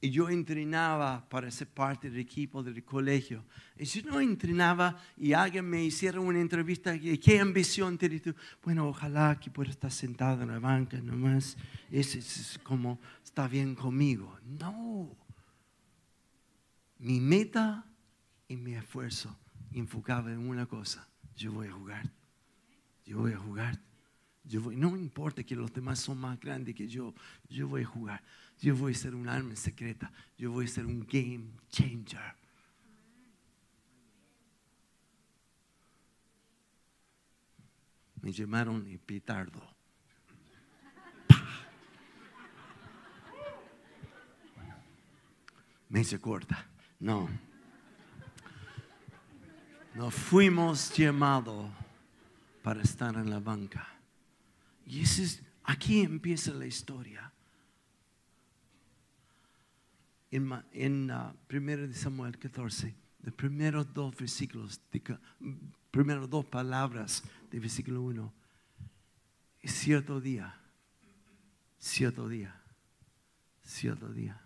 y 0.00 0.10
yo 0.10 0.28
entrenaba 0.28 1.24
para 1.28 1.52
ser 1.52 1.68
parte 1.68 2.10
del 2.10 2.18
equipo 2.18 2.64
del 2.64 2.82
colegio. 2.84 3.44
Y 3.78 3.86
si 3.86 4.02
no 4.02 4.18
entrenaba 4.18 5.00
y 5.16 5.34
alguien 5.34 5.70
me 5.70 5.84
hiciera 5.84 6.18
una 6.18 6.40
entrevista, 6.40 6.98
¿qué 6.98 7.38
ambición 7.38 7.96
tienes 7.96 8.22
tú? 8.22 8.34
Bueno, 8.60 8.88
ojalá 8.88 9.38
que 9.38 9.52
pueda 9.52 9.70
estar 9.70 9.92
sentado 9.92 10.42
en 10.42 10.48
la 10.48 10.58
banca 10.58 11.00
nomás. 11.00 11.56
Ese 11.92 12.18
es 12.18 12.58
como 12.64 12.98
está 13.22 13.46
bien 13.46 13.76
conmigo. 13.76 14.36
No 14.42 15.23
mi 17.04 17.20
meta 17.20 17.84
y 18.48 18.56
mi 18.56 18.72
esfuerzo 18.74 19.38
enfocaba 19.72 20.32
en 20.32 20.38
una 20.38 20.64
cosa. 20.64 21.06
Yo 21.36 21.52
voy 21.52 21.68
a 21.68 21.72
jugar. 21.72 22.10
Yo 23.04 23.18
voy 23.18 23.32
a 23.32 23.38
jugar. 23.38 23.78
Yo 24.42 24.62
voy, 24.62 24.76
no 24.76 24.96
importa 24.96 25.42
que 25.44 25.54
los 25.54 25.70
demás 25.70 25.98
son 25.98 26.16
más 26.18 26.40
grandes 26.40 26.74
que 26.74 26.88
yo, 26.88 27.14
yo 27.50 27.68
voy 27.68 27.82
a 27.82 27.86
jugar. 27.86 28.24
Yo 28.58 28.74
voy 28.74 28.92
a 28.92 28.94
ser 28.94 29.14
un 29.14 29.28
arma 29.28 29.54
secreta. 29.54 30.10
Yo 30.38 30.50
voy 30.50 30.64
a 30.64 30.68
ser 30.68 30.86
un 30.86 31.06
game 31.06 31.50
changer. 31.68 32.36
Me 38.22 38.32
llamaron 38.32 38.86
el. 38.86 38.98
Me 45.90 46.00
hice 46.00 46.18
corta. 46.18 46.70
No. 47.00 47.28
No 49.94 50.10
fuimos 50.10 50.92
llamados 50.96 51.70
para 52.62 52.82
estar 52.82 53.14
en 53.14 53.30
la 53.30 53.38
banca. 53.38 53.86
Y 54.86 55.00
es, 55.00 55.42
aquí 55.62 56.00
empieza 56.00 56.52
la 56.52 56.66
historia. 56.66 57.32
En, 60.30 60.50
en 60.72 61.10
uh, 61.10 61.32
1 61.48 61.94
Samuel 61.94 62.36
14, 62.38 62.92
los 63.22 63.34
primeros 63.34 63.94
dos 63.94 64.16
versículos, 64.16 64.80
de, 64.90 65.00
primeros 65.92 66.28
dos 66.28 66.44
palabras 66.44 67.22
del 67.50 67.60
versículo 67.60 68.02
1. 68.02 68.32
Es 69.62 69.72
cierto 69.72 70.20
día, 70.20 70.58
cierto 71.78 72.28
día, 72.28 72.60
cierto 73.62 74.12
día 74.12 74.44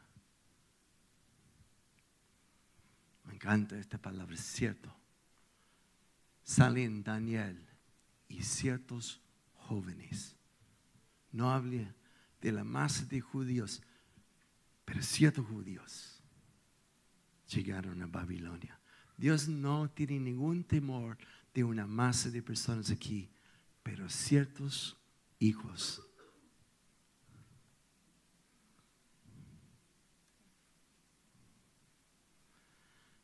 Me 3.27 3.27
encanta 3.38 3.78
esta 3.78 3.98
palabra, 3.98 4.36
cierto. 4.36 4.92
Salen 6.42 7.04
Daniel 7.04 7.64
y 8.26 8.42
ciertos 8.42 9.20
jóvenes. 9.52 10.36
No 11.30 11.52
hable 11.52 11.94
de 12.40 12.50
la 12.50 12.64
masa 12.64 13.04
de 13.04 13.20
judíos, 13.20 13.80
pero 14.84 15.02
ciertos 15.02 15.46
judíos 15.46 16.20
llegaron 17.48 18.02
a 18.02 18.06
Babilonia. 18.06 18.80
Dios 19.16 19.46
no 19.46 19.88
tiene 19.88 20.18
ningún 20.18 20.64
temor 20.64 21.16
de 21.54 21.62
una 21.62 21.86
masa 21.86 22.30
de 22.30 22.42
personas 22.42 22.90
aquí, 22.90 23.30
pero 23.84 24.08
ciertos 24.08 24.96
hijos 25.38 26.02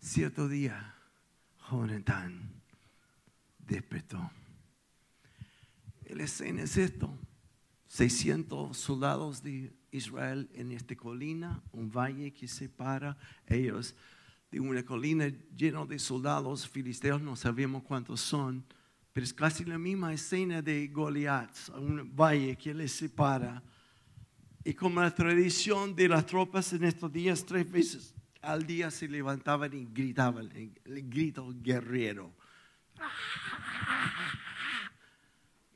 Cierto 0.05 0.49
día, 0.49 0.95
Jonathan 1.71 2.61
despertó. 3.59 4.31
El 6.05 6.21
escena 6.21 6.61
es 6.61 6.77
esto. 6.77 7.19
600 7.87 8.77
soldados 8.77 9.43
de 9.43 9.73
Israel 9.91 10.51
en 10.53 10.73
esta 10.73 10.95
colina, 10.95 11.63
un 11.73 11.91
valle 11.91 12.35
que 12.35 12.47
separa 12.47 13.17
ellos 13.47 13.95
de 14.51 14.61
una 14.61 14.85
colina 14.85 15.33
llena 15.57 15.87
de 15.87 15.99
soldados 15.99 16.69
filisteos, 16.69 17.23
no 17.23 17.35
sabemos 17.35 17.83
cuántos 17.83 18.21
son, 18.21 18.63
pero 19.11 19.25
es 19.25 19.33
casi 19.33 19.65
la 19.65 19.79
misma 19.79 20.13
escena 20.13 20.61
de 20.61 20.87
Goliat, 20.89 21.51
un 21.79 22.15
valle 22.15 22.59
que 22.59 22.75
les 22.75 22.93
separa. 22.93 23.63
Y 24.65 24.75
como 24.75 25.01
la 25.01 25.15
tradición 25.15 25.97
de 25.97 26.09
las 26.09 26.27
tropas 26.27 26.75
en 26.75 26.85
estos 26.85 27.11
días, 27.11 27.43
tres 27.47 27.71
veces 27.71 28.14
al 28.45 28.67
día 28.67 28.91
se 28.91 29.09
levantaban 29.09 29.73
y 29.75 29.87
gritaban, 29.87 30.51
el 30.53 31.09
grito 31.09 31.53
guerrero. 31.57 32.33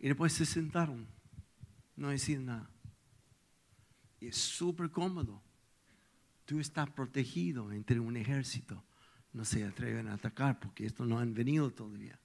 Y 0.01 0.09
después 0.09 0.33
se 0.33 0.47
sentaron, 0.47 1.07
no 1.97 2.11
decían 2.11 2.47
nada. 2.47 2.71
Es 4.21 4.37
súper 4.37 4.91
cómodo. 4.91 5.43
Tú 6.45 6.61
estás 6.61 6.89
protegido 6.91 7.73
entre 7.73 8.01
un 8.01 8.17
ejército. 8.17 8.85
No 9.33 9.45
se 9.45 9.65
atreven 9.65 10.09
a 10.09 10.15
atacar 10.15 10.59
porque 10.59 10.87
estos 10.87 11.07
no 11.07 11.19
han 11.19 11.35
venido 11.35 11.71
todavía. 11.71 12.19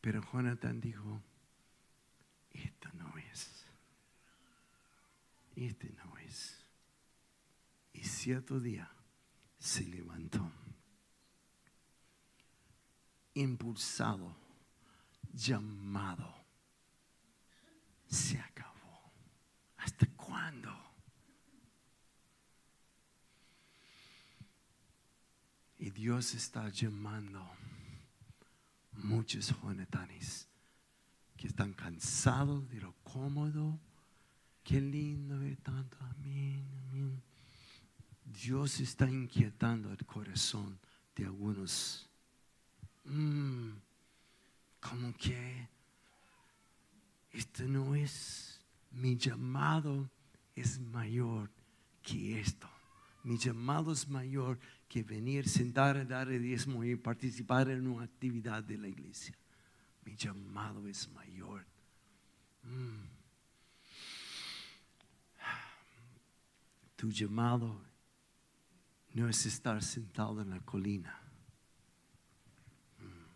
Pero 0.00 0.22
Jonathan 0.32 0.80
dijo, 0.80 1.22
esto 2.52 2.88
no 2.94 3.16
es. 3.18 3.64
Este 5.56 5.90
no. 5.96 6.17
Y 7.98 8.04
cierto 8.04 8.60
día 8.60 8.88
se 9.58 9.82
levantó, 9.84 10.52
impulsado, 13.34 14.36
llamado. 15.32 16.32
Se 18.06 18.38
acabó. 18.38 19.12
¿Hasta 19.78 20.06
cuándo? 20.14 20.72
Y 25.78 25.90
Dios 25.90 26.34
está 26.34 26.68
llamando 26.68 27.44
muchos 28.92 29.50
jonatanes 29.54 30.48
que 31.36 31.48
están 31.48 31.72
cansados 31.72 32.68
de 32.68 32.80
lo 32.80 32.94
cómodo, 33.02 33.80
Qué 34.62 34.82
lindo 34.82 35.38
ver 35.38 35.56
tanto. 35.56 35.96
Amén, 36.00 36.62
amén. 36.90 37.27
Dios 38.42 38.80
está 38.80 39.08
inquietando 39.10 39.90
el 39.90 40.04
corazón 40.06 40.78
de 41.16 41.24
algunos. 41.24 42.08
Mm, 43.04 43.70
como 44.80 45.12
que 45.14 45.68
esto 47.32 47.64
no 47.64 47.94
es 47.94 48.60
mi 48.92 49.16
llamado 49.16 50.08
es 50.54 50.78
mayor 50.80 51.50
que 52.02 52.40
esto. 52.40 52.68
Mi 53.24 53.36
llamado 53.36 53.92
es 53.92 54.08
mayor 54.08 54.58
que 54.88 55.02
venir, 55.02 55.48
sentar, 55.48 56.06
dar 56.06 56.30
el 56.30 56.42
diezmo 56.42 56.84
y 56.84 56.96
participar 56.96 57.68
en 57.68 57.86
una 57.86 58.04
actividad 58.04 58.62
de 58.62 58.78
la 58.78 58.88
iglesia. 58.88 59.34
Mi 60.04 60.16
llamado 60.16 60.88
es 60.88 61.08
mayor. 61.10 61.66
Mm. 62.62 63.06
Tu 66.96 67.10
llamado 67.10 67.87
no 69.18 69.28
es 69.28 69.46
estar 69.46 69.82
sentado 69.82 70.40
en 70.40 70.50
la 70.50 70.60
colina. 70.60 71.20
Mm. 72.98 73.26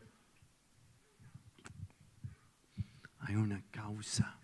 Hay 3.21 3.35
una 3.37 3.62
causa. 3.71 4.38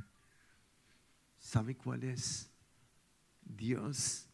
¿Sabe 1.38 1.76
cuál 1.76 2.04
es? 2.04 2.50
Dios 3.42 4.26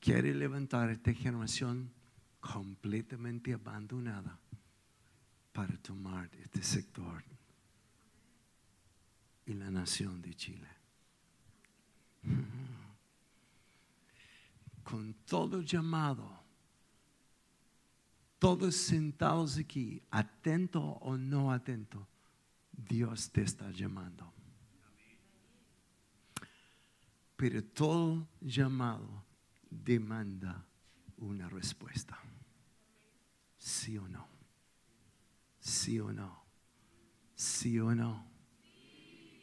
quiere 0.00 0.34
levantar 0.34 0.90
esta 0.90 1.12
generación 1.12 1.92
completamente 2.40 3.52
abandonada 3.52 4.38
para 5.52 5.76
tomar 5.78 6.30
este 6.36 6.62
sector 6.62 7.22
y 9.46 9.54
la 9.54 9.70
nación 9.70 10.22
de 10.22 10.34
Chile. 10.34 10.68
Con 14.82 15.14
todo 15.26 15.62
llamado, 15.62 16.41
todos 18.42 18.74
sentados 18.74 19.56
aquí, 19.56 20.02
atento 20.10 20.82
o 20.82 21.16
no 21.16 21.52
atento, 21.52 22.08
Dios 22.72 23.30
te 23.30 23.42
está 23.42 23.70
llamando. 23.70 24.34
Pero 27.36 27.62
todo 27.62 28.26
llamado 28.40 29.24
demanda 29.70 30.66
una 31.18 31.48
respuesta. 31.48 32.18
¿Sí 33.58 33.96
o 33.96 34.08
no? 34.08 34.26
¿Sí 35.60 36.00
o 36.00 36.12
no? 36.12 36.44
¿Sí 37.36 37.78
o 37.78 37.94
no? 37.94 38.26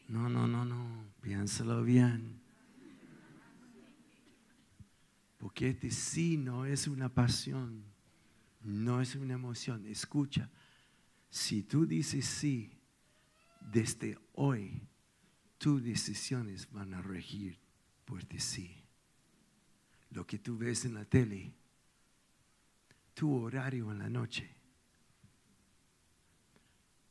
No, 0.10 0.28
no, 0.28 0.46
no, 0.46 0.66
no. 0.66 1.06
Piénsalo 1.22 1.86
bien. 1.86 2.42
Porque 5.38 5.70
este 5.70 5.90
sí 5.90 6.36
no 6.36 6.66
es 6.66 6.86
una 6.86 7.08
pasión, 7.08 7.89
no 8.62 9.02
es 9.02 9.16
una 9.16 9.34
emoción. 9.34 9.86
Escucha, 9.86 10.50
si 11.30 11.64
tú 11.64 11.86
dices 11.86 12.26
sí, 12.26 12.72
desde 13.60 14.18
hoy, 14.34 14.82
tus 15.58 15.84
decisiones 15.84 16.72
van 16.72 16.94
a 16.94 17.02
regir 17.02 17.60
por 18.06 18.24
ti 18.24 18.40
sí. 18.40 18.84
Lo 20.12 20.26
que 20.26 20.40
tú 20.40 20.58
ves 20.58 20.86
en 20.86 20.96
la 20.96 21.06
tele, 21.06 21.54
tu 23.14 23.34
horario 23.36 23.92
en 23.92 24.00
la 24.00 24.10
noche, 24.10 24.50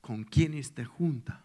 con 0.01 0.25
quienes 0.25 0.73
te 0.73 0.85
junta, 0.85 1.45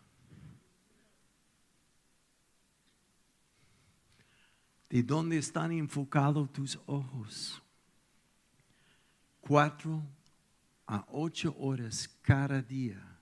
de 4.90 5.02
dónde 5.02 5.38
están 5.38 5.72
enfocados 5.72 6.54
tus 6.54 6.80
ojos. 6.86 7.63
Cuatro 9.46 10.02
a 10.88 11.06
ocho 11.10 11.54
horas 11.60 12.08
cada 12.22 12.62
día. 12.62 13.20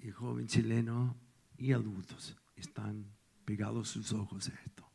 El 0.00 0.10
joven 0.14 0.46
chileno 0.46 1.14
y 1.58 1.72
adultos 1.72 2.34
están 2.56 3.04
pegados 3.44 3.90
sus 3.90 4.14
ojos 4.14 4.48
a 4.48 4.54
esto. 4.64 4.88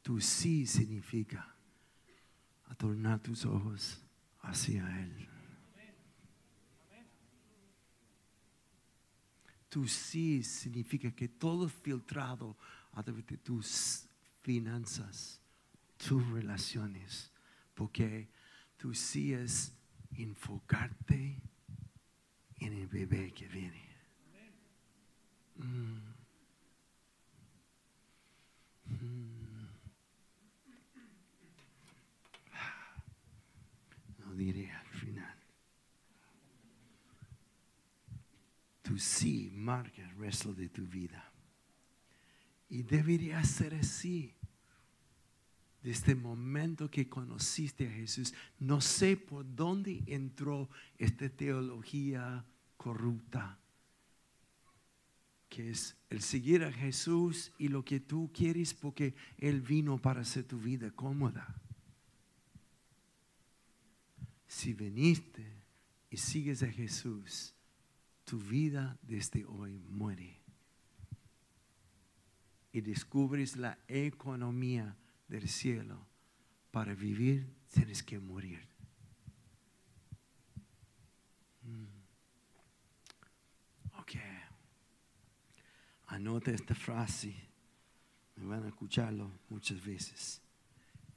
Tu 0.00 0.20
sí 0.20 0.64
significa 0.64 1.56
atornar 2.66 3.18
tus 3.20 3.44
ojos 3.46 4.00
hacia 4.42 4.84
Él. 5.02 5.28
Tu 9.68 9.88
sí 9.88 10.44
significa 10.44 11.10
que 11.10 11.26
todo 11.26 11.68
filtrado 11.68 12.56
a 12.92 13.02
través 13.02 13.26
de 13.26 13.38
tus 13.38 14.06
finanzas, 14.40 15.40
tus 15.96 16.24
relaciones, 16.28 17.32
porque 17.74 18.28
tu 18.84 18.92
sí 18.92 19.32
es 19.32 19.72
enfocarte 20.14 21.40
en 22.60 22.72
el 22.74 22.86
bebé 22.86 23.32
que 23.32 23.48
viene. 23.48 23.82
Mm. 25.56 26.00
Mm. 28.84 29.68
No 34.18 34.34
diré 34.34 34.70
al 34.70 34.86
final. 34.88 35.38
Tu 38.82 38.98
sí 38.98 39.50
marca 39.50 40.02
el 40.02 40.14
resto 40.18 40.52
de 40.52 40.68
tu 40.68 40.86
vida. 40.86 41.32
Y 42.68 42.82
debería 42.82 43.42
ser 43.44 43.76
así. 43.76 44.34
Desde 45.84 46.12
el 46.12 46.18
momento 46.18 46.90
que 46.90 47.10
conociste 47.10 47.86
a 47.86 47.90
Jesús, 47.90 48.32
no 48.58 48.80
sé 48.80 49.18
por 49.18 49.44
dónde 49.54 50.02
entró 50.06 50.70
esta 50.96 51.28
teología 51.28 52.42
corrupta, 52.78 53.58
que 55.50 55.68
es 55.68 55.94
el 56.08 56.22
seguir 56.22 56.64
a 56.64 56.72
Jesús 56.72 57.52
y 57.58 57.68
lo 57.68 57.84
que 57.84 58.00
tú 58.00 58.30
quieres 58.32 58.72
porque 58.72 59.14
Él 59.36 59.60
vino 59.60 59.98
para 59.98 60.22
hacer 60.22 60.44
tu 60.44 60.58
vida 60.58 60.90
cómoda. 60.90 61.54
Si 64.48 64.72
viniste 64.72 65.44
y 66.08 66.16
sigues 66.16 66.62
a 66.62 66.70
Jesús, 66.70 67.52
tu 68.24 68.38
vida 68.38 68.96
desde 69.02 69.44
hoy 69.44 69.82
muere 69.90 70.40
y 72.72 72.80
descubres 72.80 73.56
la 73.56 73.78
economía 73.86 74.96
del 75.28 75.48
cielo, 75.48 76.06
para 76.70 76.94
vivir 76.94 77.46
tienes 77.72 78.02
que 78.02 78.18
morir. 78.18 78.66
Mm. 81.62 81.86
Ok. 83.98 84.12
Anota 86.06 86.50
esta 86.50 86.74
frase. 86.74 87.34
Me 88.36 88.46
van 88.46 88.64
a 88.64 88.68
escucharlo 88.68 89.30
muchas 89.48 89.84
veces. 89.84 90.40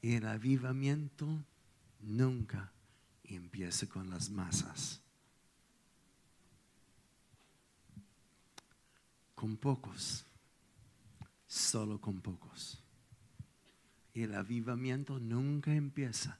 El 0.02 0.26
avivamiento 0.28 1.44
nunca 2.02 2.72
empieza 3.24 3.88
con 3.88 4.10
las 4.10 4.30
masas. 4.30 5.02
Con 9.36 9.58
pocos 9.58 10.28
solo 11.48 12.00
con 12.00 12.22
pocos. 12.22 12.84
El 14.24 14.34
avivamiento 14.34 15.20
nunca 15.20 15.74
empieza 15.74 16.40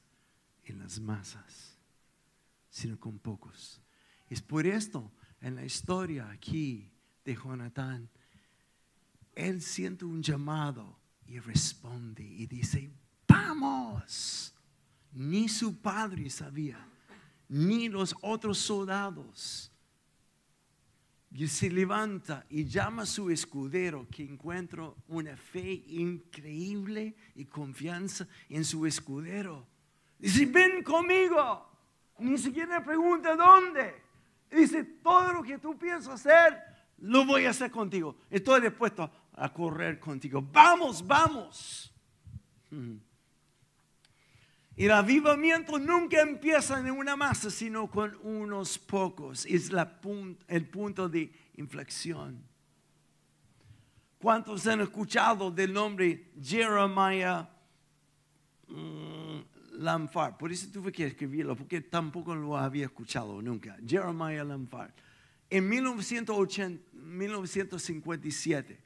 en 0.64 0.80
las 0.80 0.98
masas, 1.00 1.78
sino 2.70 2.98
con 2.98 3.18
pocos. 3.18 3.80
Es 4.28 4.42
por 4.42 4.66
esto, 4.66 5.12
en 5.40 5.54
la 5.54 5.64
historia 5.64 6.28
aquí 6.30 6.90
de 7.24 7.36
Jonatán, 7.36 8.10
él 9.34 9.62
siente 9.62 10.04
un 10.04 10.22
llamado 10.22 10.98
y 11.26 11.38
responde 11.38 12.24
y 12.24 12.46
dice, 12.46 12.90
vamos. 13.28 14.54
Ni 15.12 15.48
su 15.48 15.80
padre 15.80 16.28
sabía, 16.30 16.84
ni 17.48 17.88
los 17.88 18.14
otros 18.22 18.58
soldados 18.58 19.70
y 21.30 21.46
se 21.46 21.70
levanta 21.70 22.46
y 22.48 22.64
llama 22.64 23.02
a 23.02 23.06
su 23.06 23.30
escudero, 23.30 24.06
que 24.10 24.22
encuentra 24.22 24.90
una 25.08 25.36
fe 25.36 25.84
increíble 25.88 27.14
y 27.34 27.44
confianza 27.44 28.26
en 28.48 28.64
su 28.64 28.86
escudero. 28.86 29.66
Dice, 30.18 30.46
ven 30.46 30.82
conmigo. 30.82 31.66
Ni 32.18 32.36
siquiera 32.38 32.82
pregunta 32.82 33.36
dónde. 33.36 33.94
Dice, 34.50 34.82
todo 34.84 35.32
lo 35.34 35.42
que 35.42 35.58
tú 35.58 35.78
piensas 35.78 36.14
hacer, 36.14 36.58
lo 36.98 37.24
voy 37.24 37.44
a 37.44 37.50
hacer 37.50 37.70
contigo. 37.70 38.16
Estoy 38.30 38.62
dispuesto 38.62 39.10
a 39.34 39.52
correr 39.52 40.00
contigo. 40.00 40.42
Vamos, 40.42 41.06
vamos. 41.06 41.92
El 44.78 44.92
avivamiento 44.92 45.76
nunca 45.76 46.22
empieza 46.22 46.78
en 46.78 46.92
una 46.92 47.16
masa, 47.16 47.50
sino 47.50 47.90
con 47.90 48.16
unos 48.22 48.78
pocos. 48.78 49.44
Es 49.44 49.72
el 50.46 50.66
punto 50.68 51.08
de 51.08 51.32
inflexión. 51.56 52.40
¿Cuántos 54.20 54.68
han 54.68 54.80
escuchado 54.80 55.50
del 55.50 55.72
nombre 55.72 56.30
Jeremiah 56.40 57.50
Lamfar? 59.72 60.38
Por 60.38 60.52
eso 60.52 60.68
tuve 60.72 60.92
que 60.92 61.06
escribirlo, 61.06 61.56
porque 61.56 61.80
tampoco 61.80 62.32
lo 62.36 62.56
había 62.56 62.84
escuchado 62.84 63.42
nunca. 63.42 63.76
Jeremiah 63.84 64.44
Lamfar. 64.44 64.94
En 65.50 65.68
1980, 65.68 66.92
1957, 66.92 68.78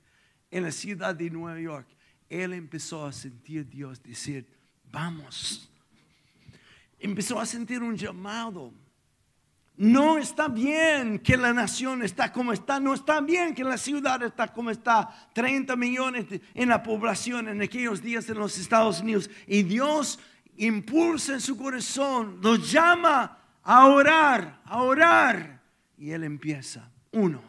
en 0.50 0.62
la 0.62 0.72
ciudad 0.72 1.14
de 1.14 1.28
Nueva 1.28 1.61
York, 1.61 1.88
él 2.31 2.55
empezó 2.55 3.05
a 3.05 3.12
sentir 3.12 3.68
Dios 3.68 4.02
decir, 4.02 4.48
vamos. 4.90 5.68
Empezó 7.02 7.38
a 7.38 7.46
sentir 7.46 7.82
un 7.82 7.96
llamado 7.96 8.72
no 9.76 10.18
está 10.18 10.48
bien 10.48 11.18
que 11.18 11.36
la 11.36 11.52
nación 11.52 12.02
está 12.02 12.30
como 12.30 12.52
está, 12.52 12.78
no 12.78 12.92
está 12.92 13.20
bien 13.20 13.54
que 13.54 13.64
la 13.64 13.78
ciudad 13.78 14.22
está 14.22 14.52
como 14.52 14.70
está. 14.70 15.10
30 15.34 15.74
millones 15.76 16.26
en 16.54 16.68
la 16.68 16.82
población 16.82 17.48
en 17.48 17.62
aquellos 17.62 18.02
días 18.02 18.28
en 18.28 18.38
los 18.38 18.58
Estados 18.58 19.00
Unidos. 19.00 19.30
Y 19.46 19.62
Dios 19.62 20.20
impulsa 20.56 21.32
en 21.32 21.40
su 21.40 21.56
corazón, 21.56 22.38
lo 22.42 22.56
llama 22.56 23.38
a 23.62 23.86
orar, 23.86 24.60
a 24.66 24.82
orar. 24.82 25.62
Y 25.96 26.10
él 26.10 26.24
empieza, 26.24 26.90
uno. 27.10 27.42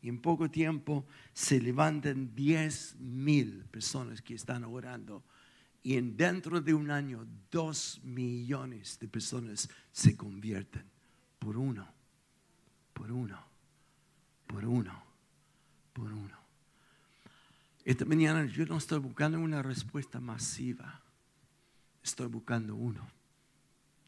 Y 0.00 0.08
en 0.08 0.20
poco 0.20 0.48
tiempo 0.48 1.04
se 1.32 1.60
levantan 1.60 2.34
10 2.36 2.96
mil 3.00 3.64
personas 3.70 4.22
que 4.22 4.34
están 4.34 4.62
orando. 4.62 5.24
Y 5.86 5.96
en 5.96 6.16
dentro 6.16 6.60
de 6.60 6.74
un 6.74 6.90
año, 6.90 7.24
dos 7.48 8.00
millones 8.02 8.98
de 8.98 9.06
personas 9.06 9.68
se 9.92 10.16
convierten 10.16 10.82
por 11.38 11.56
uno, 11.56 11.86
por 12.92 13.12
uno, 13.12 13.40
por 14.48 14.64
uno, 14.64 15.00
por 15.92 16.12
uno. 16.12 16.36
Esta 17.84 18.04
mañana 18.04 18.46
yo 18.46 18.66
no 18.66 18.78
estoy 18.78 18.98
buscando 18.98 19.38
una 19.38 19.62
respuesta 19.62 20.18
masiva, 20.18 21.04
estoy 22.02 22.26
buscando 22.26 22.74
uno 22.74 23.06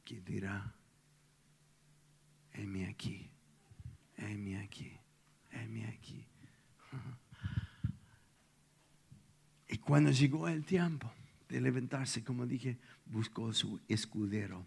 que 0.04 0.20
dirá, 0.20 0.74
heme 2.54 2.88
aquí, 2.88 3.30
heme 4.16 4.58
aquí, 4.58 4.98
heme 5.52 5.86
aquí. 5.86 6.26
Y 9.70 9.76
cuando 9.76 10.10
llegó 10.10 10.48
el 10.48 10.64
tiempo 10.64 11.12
de 11.48 11.60
levantarse, 11.60 12.24
como 12.24 12.46
dije, 12.46 12.78
buscó 13.06 13.52
su 13.52 13.80
escudero 13.88 14.66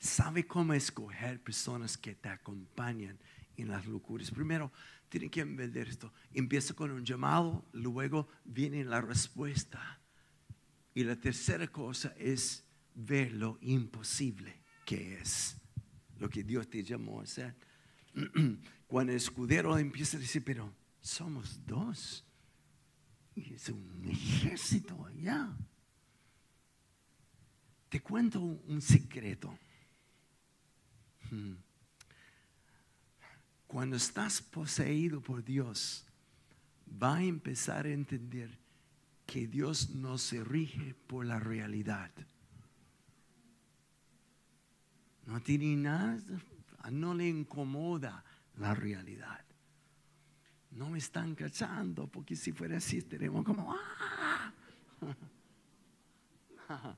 sabe 0.00 0.46
cómo 0.46 0.72
escoger 0.72 1.40
personas 1.40 1.96
que 1.96 2.14
te 2.14 2.30
acompañan 2.30 3.18
en 3.56 3.68
las 3.68 3.86
locuras. 3.86 4.30
Primero, 4.30 4.72
tiene 5.08 5.30
que 5.30 5.42
entender 5.42 5.88
esto. 5.88 6.12
Empieza 6.32 6.74
con 6.74 6.90
un 6.90 7.04
llamado, 7.04 7.64
luego 7.72 8.28
viene 8.44 8.82
la 8.82 9.00
respuesta. 9.02 10.00
Y 10.94 11.04
la 11.04 11.16
tercera 11.16 11.68
cosa 11.68 12.14
es 12.18 12.64
ver 12.94 13.32
lo 13.32 13.58
imposible 13.60 14.58
que 14.84 15.20
es 15.20 15.56
lo 16.18 16.28
que 16.28 16.42
Dios 16.42 16.68
te 16.68 16.82
llamó 16.82 17.20
a 17.20 17.24
hacer. 17.24 17.54
Cuando 18.88 19.12
el 19.12 19.18
escudero 19.18 19.78
empieza 19.78 20.16
a 20.16 20.20
decir, 20.20 20.42
pero 20.44 20.72
somos 21.00 21.60
dos. 21.66 22.24
Es 23.48 23.68
un 23.68 24.04
ejército 24.04 25.04
allá. 25.06 25.56
Te 27.88 28.00
cuento 28.00 28.40
un 28.40 28.80
secreto. 28.80 29.58
Cuando 33.66 33.96
estás 33.96 34.42
poseído 34.42 35.20
por 35.20 35.44
Dios, 35.44 36.04
va 37.02 37.16
a 37.16 37.22
empezar 37.24 37.86
a 37.86 37.92
entender 37.92 38.58
que 39.26 39.46
Dios 39.46 39.90
no 39.90 40.18
se 40.18 40.42
rige 40.42 40.94
por 41.06 41.24
la 41.24 41.38
realidad. 41.38 42.10
No 45.26 45.40
tiene 45.40 45.76
nada, 45.76 46.20
no 46.90 47.14
le 47.14 47.28
incomoda 47.28 48.24
la 48.56 48.74
realidad. 48.74 49.44
No 50.70 50.88
me 50.88 50.98
están 50.98 51.34
cachando, 51.34 52.06
porque 52.06 52.36
si 52.36 52.52
fuera 52.52 52.76
así 52.76 52.98
estaremos 52.98 53.44
como, 53.44 53.74
¡ah! 53.74 54.52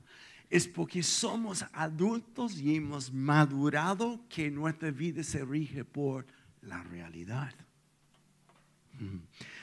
es 0.49 0.67
porque 0.67 1.01
somos 1.01 1.65
adultos 1.73 2.59
y 2.59 2.75
hemos 2.75 3.11
madurado 3.11 4.23
que 4.29 4.51
nuestra 4.51 4.91
vida 4.91 5.23
se 5.23 5.43
rige 5.43 5.83
por 5.83 6.27
la 6.61 6.83
realidad. 6.83 7.53
Mm. 8.99 9.17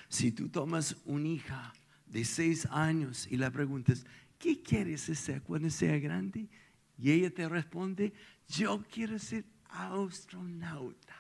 Si 0.08 0.32
tú 0.32 0.48
tomas 0.48 0.96
una 1.04 1.28
hija 1.28 1.72
de 2.06 2.24
seis 2.24 2.66
años 2.66 3.28
y 3.30 3.36
la 3.36 3.50
preguntas, 3.52 4.04
¿qué 4.38 4.60
quieres 4.60 5.02
ser 5.02 5.42
cuando 5.42 5.70
sea 5.70 5.96
grande? 5.98 6.48
Y 6.98 7.12
ella 7.12 7.32
te 7.32 7.48
responde, 7.48 8.12
yo 8.48 8.82
quiero 8.92 9.18
ser 9.18 9.44
astronauta. 9.68 11.14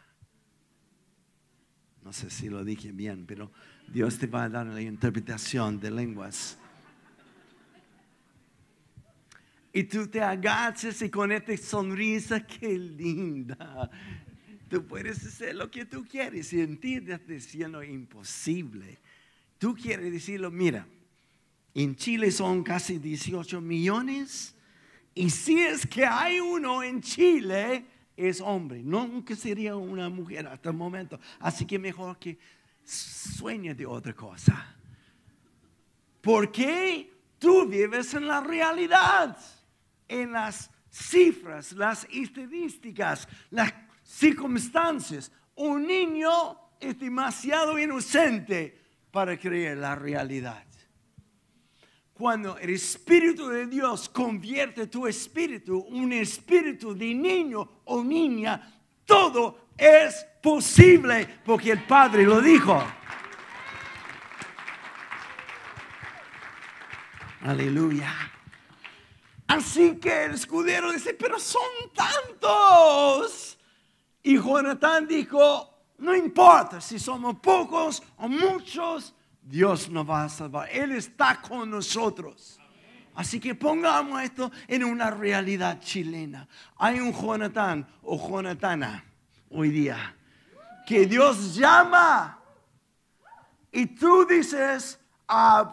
No 2.04 2.12
sé 2.12 2.30
si 2.30 2.48
lo 2.48 2.64
dije 2.64 2.92
bien, 2.92 3.24
pero 3.26 3.50
Dios 3.92 4.18
te 4.18 4.26
va 4.26 4.44
a 4.44 4.48
dar 4.48 4.66
la 4.66 4.80
interpretación 4.80 5.78
de 5.80 5.90
lenguas. 5.90 6.58
Y 9.72 9.84
tú 9.84 10.06
te 10.08 10.20
agachas 10.20 11.00
y 11.02 11.10
con 11.10 11.30
esta 11.30 11.56
sonrisa, 11.56 12.44
qué 12.44 12.76
linda. 12.76 13.90
Tú 14.68 14.86
puedes 14.86 15.24
hacer 15.24 15.54
lo 15.54 15.70
que 15.70 15.84
tú 15.84 16.04
quieres 16.08 16.52
y 16.52 16.60
en 16.60 16.78
ti 16.78 16.94
estás 16.94 17.26
diciendo 17.26 17.82
imposible. 17.82 18.98
Tú 19.58 19.74
quieres 19.74 20.12
decirlo, 20.12 20.50
mira, 20.50 20.86
en 21.74 21.94
Chile 21.94 22.30
son 22.30 22.62
casi 22.62 22.98
18 22.98 23.60
millones 23.60 24.54
y 25.14 25.30
si 25.30 25.60
es 25.60 25.86
que 25.86 26.04
hay 26.04 26.40
uno 26.40 26.82
en 26.82 27.00
Chile, 27.00 27.84
es 28.28 28.40
hombre, 28.40 28.82
nunca 28.82 29.34
sería 29.34 29.76
una 29.76 30.08
mujer 30.08 30.46
hasta 30.46 30.70
el 30.70 30.76
momento. 30.76 31.18
Así 31.38 31.64
que 31.64 31.78
mejor 31.78 32.18
que 32.18 32.38
sueñe 32.84 33.74
de 33.74 33.86
otra 33.86 34.12
cosa. 34.12 34.76
Porque 36.20 37.12
tú 37.38 37.66
vives 37.66 38.12
en 38.14 38.26
la 38.26 38.40
realidad 38.40 39.36
en 40.10 40.32
las 40.32 40.70
cifras, 40.90 41.72
las 41.72 42.06
estadísticas, 42.10 43.28
las 43.50 43.72
circunstancias. 44.02 45.30
Un 45.54 45.86
niño 45.86 46.58
es 46.80 46.98
demasiado 46.98 47.78
inocente 47.78 48.76
para 49.10 49.38
creer 49.38 49.78
la 49.78 49.94
realidad. 49.94 50.64
Cuando 52.20 52.58
el 52.58 52.68
Espíritu 52.68 53.48
de 53.48 53.64
Dios 53.64 54.10
convierte 54.10 54.88
tu 54.88 55.06
espíritu, 55.06 55.78
un 55.88 56.12
espíritu 56.12 56.94
de 56.94 57.14
niño 57.14 57.66
o 57.86 58.04
niña, 58.04 58.60
todo 59.06 59.68
es 59.74 60.26
posible 60.42 61.40
porque 61.46 61.70
el 61.70 61.82
Padre 61.84 62.24
lo 62.24 62.42
dijo. 62.42 62.78
Aleluya. 67.40 68.12
Así 69.46 69.96
que 69.96 70.26
el 70.26 70.34
escudero 70.34 70.92
dice, 70.92 71.14
pero 71.14 71.40
son 71.40 71.62
tantos. 71.94 73.56
Y 74.22 74.36
Jonatán 74.36 75.06
dijo, 75.06 75.74
no 75.96 76.14
importa 76.14 76.82
si 76.82 76.98
somos 76.98 77.36
pocos 77.36 78.02
o 78.18 78.28
muchos, 78.28 79.14
Dios 79.50 79.90
nos 79.90 80.08
va 80.08 80.24
a 80.24 80.28
salvar. 80.28 80.68
Él 80.70 80.92
está 80.92 81.40
con 81.42 81.68
nosotros. 81.68 82.60
Así 83.16 83.40
que 83.40 83.56
pongamos 83.56 84.22
esto 84.22 84.52
en 84.68 84.84
una 84.84 85.10
realidad 85.10 85.80
chilena. 85.80 86.46
Hay 86.76 87.00
un 87.00 87.12
Jonatán 87.12 87.84
o 88.02 88.16
Jonatana 88.16 89.04
hoy 89.50 89.70
día 89.70 90.14
que 90.86 91.04
Dios 91.04 91.56
llama 91.56 92.38
y 93.72 93.86
tú 93.86 94.24
dices, 94.24 95.00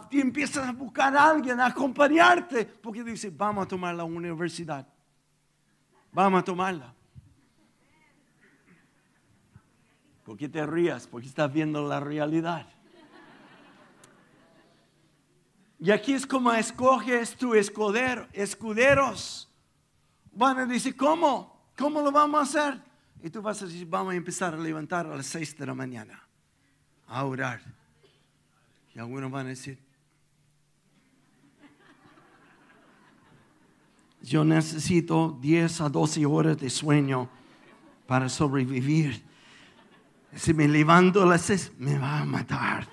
y 0.10 0.22
empiezas 0.22 0.68
a 0.68 0.72
buscar 0.72 1.16
a 1.16 1.30
alguien 1.30 1.60
a 1.60 1.68
acompañarte, 1.68 2.66
porque 2.66 3.04
dice, 3.04 3.30
vamos 3.30 3.66
a 3.66 3.68
tomar 3.68 3.94
la 3.96 4.04
universidad. 4.04 4.88
Vamos 6.12 6.42
a 6.42 6.44
tomarla. 6.44 6.94
¿Por 10.24 10.36
qué 10.36 10.50
te 10.50 10.66
rías? 10.66 11.08
Porque 11.08 11.28
estás 11.28 11.52
viendo 11.52 11.88
la 11.88 12.00
realidad. 12.00 12.68
Y 15.80 15.92
aquí 15.92 16.13
es 16.13 16.26
como 16.26 16.52
escoges 16.54 17.36
tu 17.36 17.54
escudero, 17.54 18.28
escuderos. 18.34 19.50
Van 20.32 20.60
a 20.60 20.66
decir, 20.66 20.96
¿cómo? 20.96 21.72
¿Cómo 21.78 22.02
lo 22.02 22.12
vamos 22.12 22.40
a 22.40 22.44
hacer? 22.44 22.82
Y 23.22 23.30
tú 23.30 23.42
vas 23.42 23.62
a 23.62 23.66
decir, 23.66 23.88
vamos 23.88 24.13
a 24.13 24.18
empezar 24.18 24.54
a 24.54 24.58
levantar 24.58 25.06
a 25.06 25.16
las 25.16 25.26
seis 25.28 25.58
de 25.58 25.66
la 25.66 25.74
mañana, 25.74 26.28
a 27.08 27.24
orar 27.26 27.78
y 28.98 29.00
algunos 29.00 29.30
van 29.30 29.46
a 29.46 29.50
decir, 29.50 29.78
yo 34.24 34.44
necesito 34.44 35.38
10 35.40 35.82
a 35.82 35.90
12 35.90 36.26
horas 36.26 36.58
de 36.58 36.72
sueño 36.72 37.30
para 38.08 38.28
sobrevivir. 38.28 39.24
Si 40.34 40.52
me 40.52 40.68
levanto 40.68 41.22
a 41.22 41.28
las 41.28 41.44
6, 41.44 41.74
me 41.78 42.00
va 42.00 42.22
a 42.22 42.26
matar. 42.26 42.90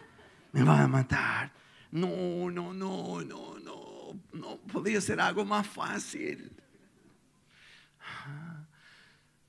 me 0.52 0.62
va 0.62 0.82
a 0.82 0.86
matar. 0.86 1.50
No, 1.94 2.50
no, 2.50 2.74
no, 2.74 3.20
no, 3.20 3.56
no, 3.60 4.20
no, 4.32 4.56
podría 4.72 5.00
ser 5.00 5.20
algo 5.20 5.44
más 5.44 5.64
fácil. 5.64 6.50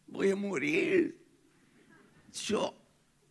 Voy 0.05 0.29
a 0.29 0.35
morir. 0.35 1.19
Yo 2.31 2.77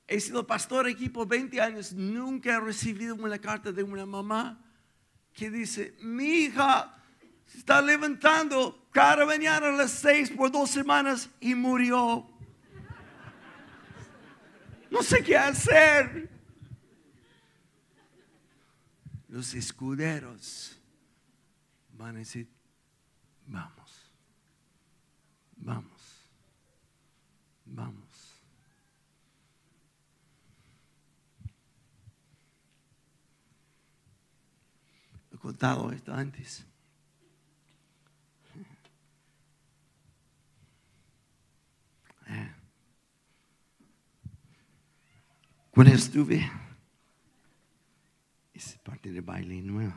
he 0.08 0.18
sido 0.18 0.44
pastor 0.44 0.88
aquí 0.88 1.08
por 1.08 1.28
20 1.28 1.60
años, 1.60 1.92
nunca 1.92 2.56
he 2.56 2.60
recibido 2.60 3.14
una 3.14 3.38
carta 3.38 3.70
de 3.70 3.84
una 3.84 4.04
mamá 4.04 4.60
que 5.32 5.48
dice, 5.48 5.94
mi 6.00 6.46
hija 6.46 7.00
se 7.46 7.58
está 7.58 7.80
levantando 7.80 8.88
cada 8.90 9.24
mañana 9.24 9.68
a 9.68 9.72
las 9.76 9.92
seis 9.92 10.28
por 10.28 10.50
dos 10.50 10.70
semanas 10.70 11.30
y 11.38 11.54
murió. 11.54 12.28
No 14.90 15.04
sé 15.04 15.22
qué 15.22 15.36
hacer. 15.36 16.33
Los 19.34 19.52
escuderos 19.54 20.78
van 21.98 22.14
a 22.14 22.18
decir, 22.20 22.48
vamos, 23.48 24.12
vamos, 25.56 26.30
vamos. 27.64 28.40
He 35.32 35.36
contado 35.36 35.90
esto 35.90 36.14
antes. 36.14 36.64
Eh. 42.28 42.54
Cuando 45.72 45.92
estuve, 45.92 46.48
es 48.54 48.78
parte 48.78 49.10
del 49.10 49.22
baile 49.22 49.60
nuevo. 49.60 49.94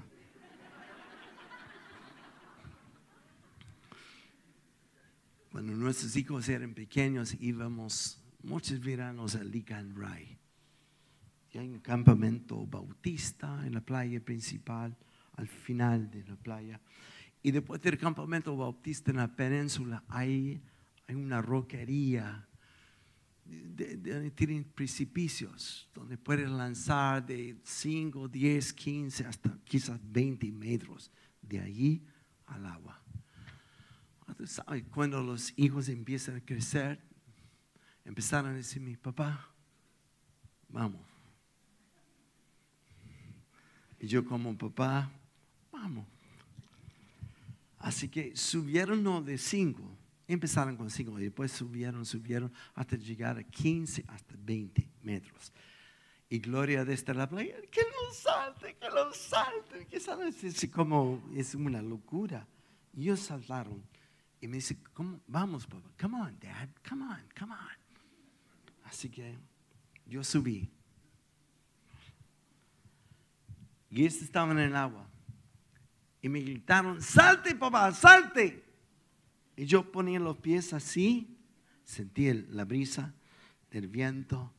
Cuando 5.52 5.74
nuestros 5.74 6.15
hijos 6.15 6.50
eran 6.50 6.74
pequeños, 6.74 7.36
íbamos 7.39 8.22
muchos 8.43 8.80
veranos 8.80 9.36
a 9.36 9.43
Lican 9.43 9.96
Ray. 9.96 10.38
Y 11.54 11.58
hay 11.58 11.70
un 11.70 11.80
campamento 11.80 12.65
bautista 12.65 13.65
en 13.65 13.74
la 13.74 13.82
playa 13.82 14.20
principal, 14.20 14.98
al 15.34 15.48
final 15.48 16.10
de 16.12 16.24
la 16.26 16.36
playa. 16.36 16.82
Y 17.41 17.52
después 17.52 17.82
del 17.82 17.98
campamento 17.98 18.56
bautista 18.58 19.12
en 19.12 19.17
la 19.17 19.36
península, 19.36 20.04
hay, 20.10 20.62
hay 21.08 21.15
una 21.15 21.41
roquería 21.41 22.47
donde 23.48 24.32
tienen 24.32 24.64
precipicios, 24.64 25.90
donde 25.94 26.18
puedes 26.18 26.50
lanzar 26.50 27.26
de 27.26 27.58
5, 27.64 28.28
10, 28.28 28.74
15, 28.74 29.26
hasta 29.26 29.58
quizás 29.64 30.00
20 30.04 30.52
metros 30.52 31.12
de 31.42 31.62
allí 31.62 32.04
al 32.48 32.66
agua. 32.66 33.02
Cuando 34.92 35.24
los 35.24 35.54
hijos 35.58 35.88
empiezan 35.90 36.36
a 36.36 36.42
crecer, 36.42 37.00
empezaron 38.04 38.52
a 38.52 38.56
decirme, 38.56 38.98
papá, 38.98 39.50
vamos. 40.68 41.02
Y 44.00 44.08
yo 44.08 44.26
como 44.26 44.58
papá, 44.58 45.12
vamos. 45.72 46.06
Así 47.80 48.10
que 48.10 48.36
subieron 48.36 49.04
no 49.04 49.22
de 49.22 49.38
5 49.38 49.98
Empezaron 50.28 50.76
con 50.76 50.90
5 50.90 51.20
y 51.20 51.24
después 51.24 51.52
subieron, 51.52 52.06
subieron 52.06 52.52
hasta 52.76 52.98
llegar 52.98 53.38
a 53.38 53.44
15, 53.44 54.04
hasta 54.08 54.36
20 54.38 54.90
metros. 55.04 55.54
Y 56.30 56.40
Gloria 56.40 56.84
desde 56.84 57.13
la 57.13 57.30
playa, 57.30 57.56
que 57.72 57.82
lo 57.82 58.13
salte, 58.13 58.76
que 58.76 58.90
lo 58.90 59.13
salte, 59.13 59.88
que 59.88 60.00
sabes, 60.00 60.44
es 60.44 60.70
como 60.70 61.24
es 61.34 61.56
una 61.56 61.82
locura. 61.82 62.46
Y 62.94 63.04
ellos 63.04 63.22
saltaron 63.22 63.82
y 64.42 64.48
me 64.48 64.58
dice, 64.58 64.78
vamos 65.28 65.66
papá, 65.66 65.90
come 66.00 66.20
on 66.20 66.38
dad, 66.40 66.68
come 66.88 67.06
on, 67.06 67.24
come 67.40 67.54
on. 67.54 67.78
Así 68.84 69.10
que 69.10 69.38
yo 70.06 70.22
subí. 70.24 70.70
Y 73.90 74.02
ellos 74.02 74.22
estaban 74.22 74.60
en 74.60 74.66
el 74.66 74.76
agua. 74.76 75.08
Y 76.22 76.28
me 76.28 76.42
gritaron, 76.42 77.02
salte 77.02 77.56
papá, 77.56 77.94
salte. 77.94 78.66
Y 79.60 79.65
yo 79.65 79.91
ponía 79.91 80.20
los 80.20 80.38
pies 80.38 80.72
así, 80.72 81.36
sentí 81.84 82.32
la 82.32 82.63
brisa 82.63 83.15
del 83.72 83.88
viento 83.88 84.54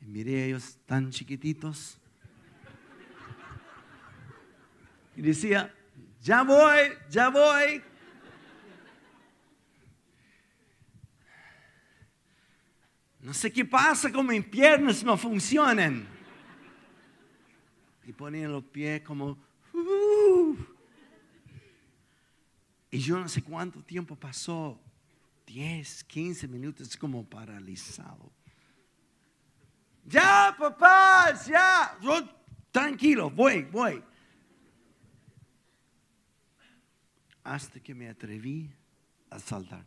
y 0.00 0.06
miré 0.06 0.42
a 0.42 0.46
ellos 0.46 0.78
tan 0.84 1.10
chiquititos. 1.10 1.96
Y 5.16 5.22
decía, 5.22 5.72
ya 6.20 6.42
voy, 6.42 6.80
ya 7.08 7.28
voy. 7.28 7.80
No 13.20 13.32
sé 13.32 13.52
qué 13.52 13.64
pasa 13.64 14.10
con 14.10 14.26
mis 14.26 14.44
piernas 14.44 15.04
no 15.04 15.16
funcionan. 15.16 16.04
Y 18.04 18.12
ponía 18.12 18.48
los 18.48 18.64
pies 18.64 19.02
como, 19.02 19.38
uh, 19.72 20.56
y 22.96 22.98
yo 22.98 23.18
no 23.18 23.28
sé 23.28 23.42
cuánto 23.42 23.82
tiempo 23.82 24.16
pasó, 24.16 24.80
10, 25.46 26.02
15 26.04 26.48
minutos 26.48 26.96
como 26.96 27.22
paralizado. 27.28 28.32
Ya, 30.06 30.56
papá, 30.58 31.34
ya. 31.46 31.98
Yo, 32.00 32.26
tranquilo, 32.70 33.28
voy, 33.28 33.64
voy. 33.64 34.02
Hasta 37.44 37.80
que 37.80 37.94
me 37.94 38.08
atreví 38.08 38.72
a 39.28 39.38
saltar. 39.40 39.84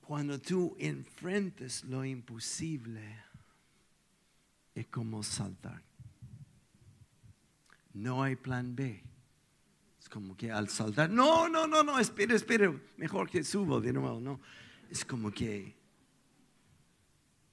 Cuando 0.00 0.40
tú 0.40 0.74
enfrentes 0.78 1.84
lo 1.84 2.02
imposible, 2.02 3.22
es 4.74 4.86
como 4.86 5.22
saltar. 5.22 5.82
No 7.92 8.22
hay 8.22 8.36
plan 8.36 8.74
B 8.74 9.11
como 10.12 10.36
que 10.36 10.52
al 10.52 10.68
saltar, 10.68 11.08
no, 11.08 11.48
no, 11.48 11.66
no, 11.66 11.82
no, 11.82 11.98
espere, 11.98 12.34
espere, 12.34 12.70
mejor 12.98 13.30
que 13.30 13.42
subo 13.42 13.80
de 13.80 13.94
nuevo, 13.94 14.20
no. 14.20 14.40
Es 14.90 15.06
como 15.06 15.30
que, 15.30 15.74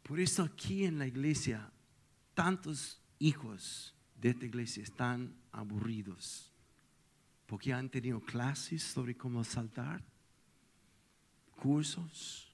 por 0.04 0.20
eso 0.20 0.44
aquí 0.44 0.84
en 0.84 1.00
la 1.00 1.08
iglesia, 1.08 1.72
tantos 2.34 3.02
hijos 3.18 3.96
de 4.20 4.32
esta 4.32 4.46
iglesia 4.46 4.84
están 4.84 5.34
aburridos, 5.54 6.52
porque 7.46 7.72
han 7.72 7.90
tenido 7.90 8.20
clases 8.20 8.84
sobre 8.84 9.16
cómo 9.16 9.42
saltar, 9.46 10.04
cursos. 11.56 12.54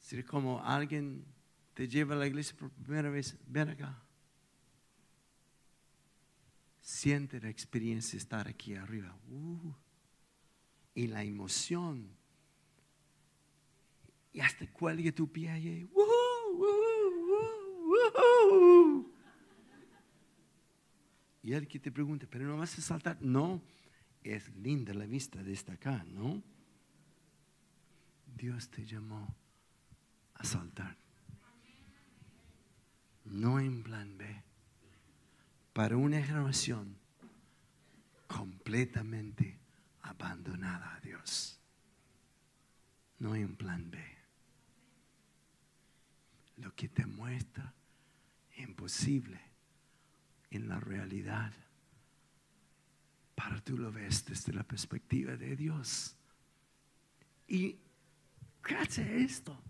Si 0.00 0.20
como 0.24 0.60
alguien 0.64 1.24
te 1.72 1.86
lleva 1.86 2.16
a 2.16 2.18
la 2.18 2.26
iglesia 2.26 2.56
por 2.58 2.68
primera 2.70 3.10
vez, 3.10 3.36
ven 3.46 3.68
acá 3.68 4.05
siente 6.86 7.40
la 7.40 7.48
experiencia 7.48 8.16
estar 8.16 8.46
aquí 8.46 8.76
arriba. 8.76 9.12
Uh, 9.28 9.72
y 10.94 11.08
la 11.08 11.24
emoción. 11.24 12.08
Y 14.32 14.38
hasta 14.38 14.70
cuelgue 14.72 15.10
tu 15.10 15.26
pie 15.26 15.50
allí. 15.50 15.90
Uh, 15.92 16.06
y 21.42 21.52
el 21.54 21.66
que 21.66 21.80
te 21.80 21.90
pregunta, 21.90 22.28
pero 22.30 22.46
no 22.46 22.56
vas 22.56 22.78
a 22.78 22.82
saltar. 22.82 23.20
No, 23.20 23.60
es 24.22 24.48
linda 24.54 24.94
la 24.94 25.06
vista 25.06 25.42
de 25.42 25.52
esta 25.52 25.72
acá, 25.72 26.04
¿no? 26.04 26.40
Dios 28.36 28.68
te 28.70 28.86
llamó 28.86 29.34
a 30.34 30.44
saltar. 30.44 30.96
No 33.24 33.58
en 33.58 33.82
plan 33.82 34.16
B 34.16 34.45
para 35.76 35.98
una 35.98 36.22
generación 36.22 36.96
completamente 38.26 39.58
abandonada 40.00 40.94
a 40.94 41.00
Dios. 41.00 41.60
No 43.18 43.34
hay 43.34 43.44
un 43.44 43.56
plan 43.56 43.90
B. 43.90 43.98
Lo 46.62 46.74
que 46.74 46.88
te 46.88 47.04
muestra 47.04 47.74
imposible 48.56 49.38
en 50.50 50.66
la 50.66 50.80
realidad, 50.80 51.52
para 53.34 53.60
tú 53.60 53.76
lo 53.76 53.92
ves 53.92 54.24
desde 54.24 54.54
la 54.54 54.62
perspectiva 54.62 55.36
de 55.36 55.56
Dios. 55.56 56.16
Y 57.48 57.76
gracias 58.62 59.06
a 59.06 59.12
esto, 59.12 59.62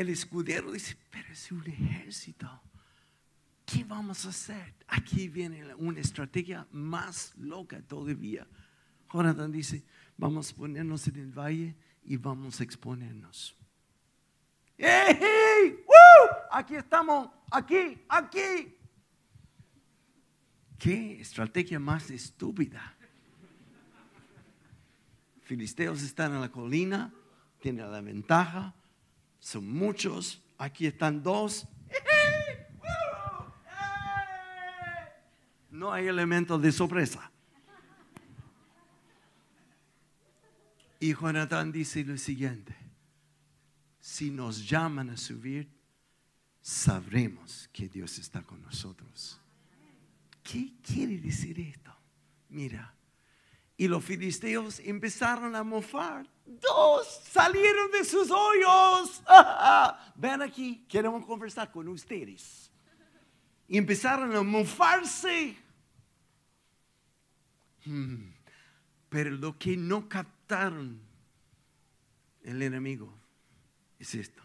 el 0.00 0.10
escudero 0.10 0.70
dice, 0.70 0.96
pero 1.10 1.32
es 1.32 1.50
un 1.50 1.66
ejército. 1.66 2.48
¿Qué 3.66 3.82
vamos 3.82 4.24
a 4.26 4.28
hacer? 4.28 4.74
Aquí 4.86 5.28
viene 5.28 5.74
una 5.74 6.00
estrategia 6.00 6.66
más 6.70 7.34
loca 7.36 7.82
todavía. 7.82 8.46
Jonathan 9.12 9.50
dice, 9.50 9.84
vamos 10.16 10.52
a 10.52 10.56
ponernos 10.56 11.08
en 11.08 11.16
el 11.16 11.32
valle 11.32 11.74
y 12.04 12.16
vamos 12.16 12.60
a 12.60 12.64
exponernos. 12.64 13.56
¡Hey! 14.76 15.18
hey! 15.20 15.84
¡Woo! 15.84 16.36
Aquí 16.52 16.76
estamos, 16.76 17.30
aquí, 17.50 18.00
aquí. 18.08 18.76
¿Qué 20.78 21.20
estrategia 21.20 21.80
más 21.80 22.08
estúpida? 22.10 22.94
Filisteos 25.42 26.02
están 26.02 26.34
en 26.34 26.40
la 26.40 26.52
colina, 26.52 27.12
tienen 27.60 27.90
la 27.90 28.00
ventaja, 28.00 28.74
son 29.38 29.68
muchos, 29.68 30.42
aquí 30.56 30.86
están 30.86 31.22
dos. 31.22 31.66
No 35.70 35.92
hay 35.92 36.08
elementos 36.08 36.60
de 36.60 36.72
sorpresa. 36.72 37.30
Y 41.00 41.14
Jonatán 41.14 41.70
dice 41.70 42.04
lo 42.04 42.18
siguiente, 42.18 42.74
si 44.00 44.30
nos 44.30 44.68
llaman 44.68 45.10
a 45.10 45.16
subir, 45.16 45.70
sabremos 46.60 47.68
que 47.72 47.88
Dios 47.88 48.18
está 48.18 48.42
con 48.42 48.60
nosotros. 48.62 49.40
¿Qué 50.42 50.74
quiere 50.82 51.18
decir 51.18 51.60
esto? 51.60 51.94
Mira, 52.48 52.97
y 53.78 53.86
los 53.86 54.04
filisteos 54.04 54.80
empezaron 54.80 55.54
a 55.54 55.62
mofar. 55.62 56.26
Dos 56.44 57.22
salieron 57.30 57.92
de 57.92 58.04
sus 58.04 58.28
hoyos. 58.28 59.22
Ven 60.16 60.42
aquí, 60.42 60.84
queremos 60.88 61.24
conversar 61.24 61.70
con 61.70 61.86
ustedes. 61.86 62.72
Y 63.68 63.78
empezaron 63.78 64.34
a 64.34 64.42
mofarse. 64.42 65.56
Hmm. 67.84 68.32
Pero 69.08 69.30
lo 69.30 69.56
que 69.56 69.76
no 69.76 70.08
captaron 70.08 71.00
el 72.42 72.60
enemigo 72.62 73.16
es 74.00 74.12
esto. 74.16 74.42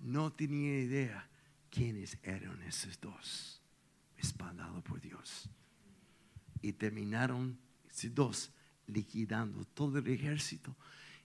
No 0.00 0.32
tenía 0.32 0.80
idea 0.80 1.28
quiénes 1.70 2.18
eran 2.24 2.60
esos 2.64 3.00
dos, 3.00 3.62
espaldados 4.16 4.82
por 4.82 5.00
Dios. 5.00 5.48
Y 6.62 6.72
terminaron, 6.72 7.58
dos, 8.08 8.50
liquidando 8.86 9.64
todo 9.66 9.98
el 9.98 10.08
ejército. 10.08 10.74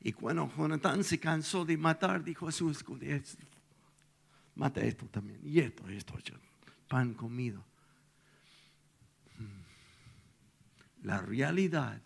Y 0.01 0.11
cuando 0.13 0.51
Jonatán 0.55 1.03
se 1.03 1.19
cansó 1.19 1.65
de 1.65 1.77
matar, 1.77 2.23
dijo 2.23 2.47
a 2.47 2.51
su 2.51 2.69
escudero, 2.69 3.23
mata 4.55 4.81
esto 4.81 5.05
también, 5.07 5.39
y 5.43 5.59
esto, 5.59 5.87
esto, 5.87 6.13
pan 6.87 7.13
comido. 7.13 7.63
Hmm. 9.37 11.05
La 11.07 11.19
realidad 11.21 12.01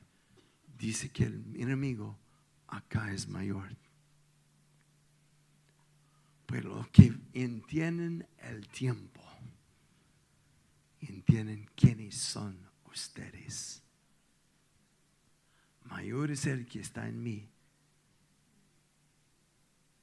dice 0.78 1.10
que 1.10 1.26
el 1.26 1.44
enemigo 1.56 2.18
acá 2.68 3.12
es 3.12 3.28
mayor. 3.28 3.76
Pero 6.46 6.76
los 6.76 6.88
que 6.88 7.14
entienden 7.34 8.28
el 8.40 8.68
tiempo, 8.70 9.22
entienden 11.02 11.70
quiénes 11.76 12.16
son 12.16 12.58
ustedes. 12.86 13.84
Mayor 15.90 16.32
es 16.32 16.46
el 16.46 16.66
que 16.66 16.80
está 16.80 17.08
en 17.08 17.22
mí 17.22 17.50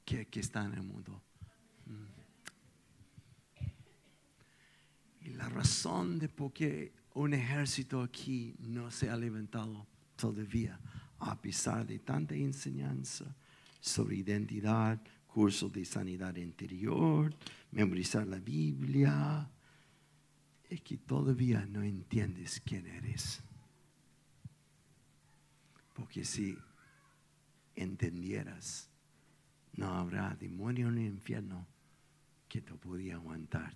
que 0.07 0.21
el 0.21 0.27
que 0.27 0.39
está 0.39 0.63
en 0.63 0.73
el 0.73 0.83
mundo. 0.83 1.21
Mm. 1.85 2.05
Y 5.25 5.33
la 5.33 5.49
razón 5.49 6.17
de 6.17 6.29
por 6.29 6.53
qué 6.53 6.93
un 7.13 7.33
ejército 7.33 8.01
aquí 8.01 8.55
no 8.59 8.89
se 8.89 9.09
ha 9.09 9.17
levantado 9.17 9.85
todavía, 10.15 10.79
a 11.19 11.35
pesar 11.41 11.85
de 11.85 11.99
tanta 11.99 12.35
enseñanza 12.35 13.25
sobre 13.81 14.15
identidad, 14.15 15.01
curso 15.25 15.67
de 15.67 15.83
sanidad 15.83 16.37
interior, 16.37 17.35
memorizar 17.71 18.25
la 18.25 18.39
Biblia, 18.39 19.49
es 20.69 20.81
que 20.81 20.97
todavía 20.97 21.65
no 21.65 21.83
entiendes 21.83 22.61
quién 22.63 22.87
eres. 22.87 23.41
Porque 25.97 26.23
si 26.23 26.55
entendieras, 27.75 28.91
no 29.73 29.95
habrá 29.95 30.35
demonio 30.35 30.89
en 30.89 30.99
el 30.99 31.05
infierno 31.07 31.67
que 32.47 32.61
te 32.61 32.75
podía 32.75 33.15
aguantar. 33.15 33.73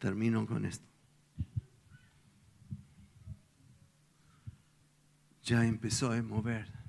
Termino 0.00 0.44
con 0.46 0.64
esto. 0.64 0.84
Ya 5.44 5.64
empezó 5.64 6.10
a 6.10 6.20
mover. 6.20 6.83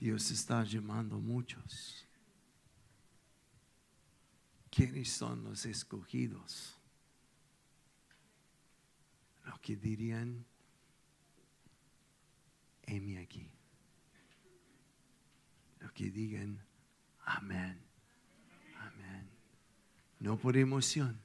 Dios 0.00 0.30
está 0.30 0.64
llamando 0.64 1.16
a 1.16 1.20
muchos. 1.20 2.06
¿Quiénes 4.70 5.10
son 5.10 5.44
los 5.44 5.66
escogidos? 5.66 6.78
Los 9.44 9.60
que 9.60 9.76
dirían, 9.76 10.44
heme 12.82 13.18
aquí. 13.18 13.50
Los 15.80 15.92
que 15.92 16.10
digan, 16.10 16.64
amén 17.24 17.90
no 20.20 20.38
por 20.38 20.56
emoción. 20.56 21.18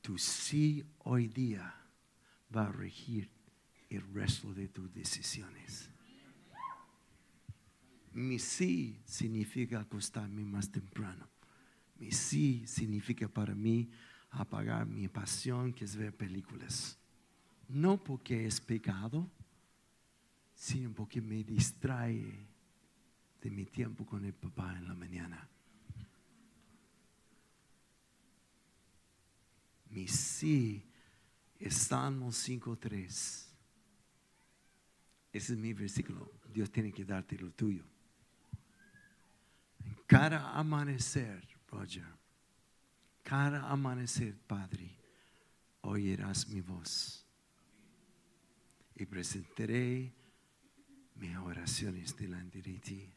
Tu 0.00 0.18
sí 0.18 0.84
hoy 1.04 1.28
día 1.28 1.72
va 2.54 2.66
a 2.66 2.72
regir 2.72 3.30
el 3.88 4.02
resto 4.12 4.52
de 4.52 4.68
tus 4.68 4.92
decisiones. 4.92 5.91
Mi 8.14 8.38
sí 8.38 9.00
significa 9.06 9.80
acostarme 9.80 10.44
más 10.44 10.70
temprano. 10.70 11.28
Mi 11.98 12.10
sí 12.10 12.64
significa 12.66 13.28
para 13.28 13.54
mí 13.54 13.90
apagar 14.30 14.86
mi 14.86 15.08
pasión 15.08 15.72
que 15.72 15.84
es 15.84 15.96
ver 15.96 16.14
películas. 16.14 16.98
No 17.68 18.02
porque 18.02 18.46
es 18.46 18.60
pecado, 18.60 19.30
sino 20.54 20.92
porque 20.92 21.20
me 21.20 21.42
distrae 21.42 22.46
de 23.40 23.50
mi 23.50 23.64
tiempo 23.66 24.04
con 24.04 24.24
el 24.24 24.34
papá 24.34 24.76
en 24.76 24.86
la 24.86 24.94
mañana. 24.94 25.48
Mi 29.90 30.08
sí 30.08 30.84
es 31.58 31.74
Salmo 31.74 32.28
5.3. 32.28 33.52
Ese 35.32 35.52
es 35.52 35.58
mi 35.58 35.72
versículo. 35.72 36.30
Dios 36.52 36.70
tiene 36.70 36.92
que 36.92 37.04
darte 37.04 37.38
lo 37.38 37.50
tuyo. 37.52 37.91
Cada 40.12 40.52
amanecer, 40.58 41.42
Roger, 41.70 42.04
cada 43.22 43.70
amanecer, 43.70 44.36
Padre, 44.46 44.94
oirás 45.80 46.48
mi 46.48 46.60
voz. 46.60 47.24
Y 48.94 49.06
presentaré 49.06 50.12
mis 51.14 51.34
oraciones 51.38 52.14
delante 52.14 52.60
de 52.60 52.78
ti. 52.78 53.10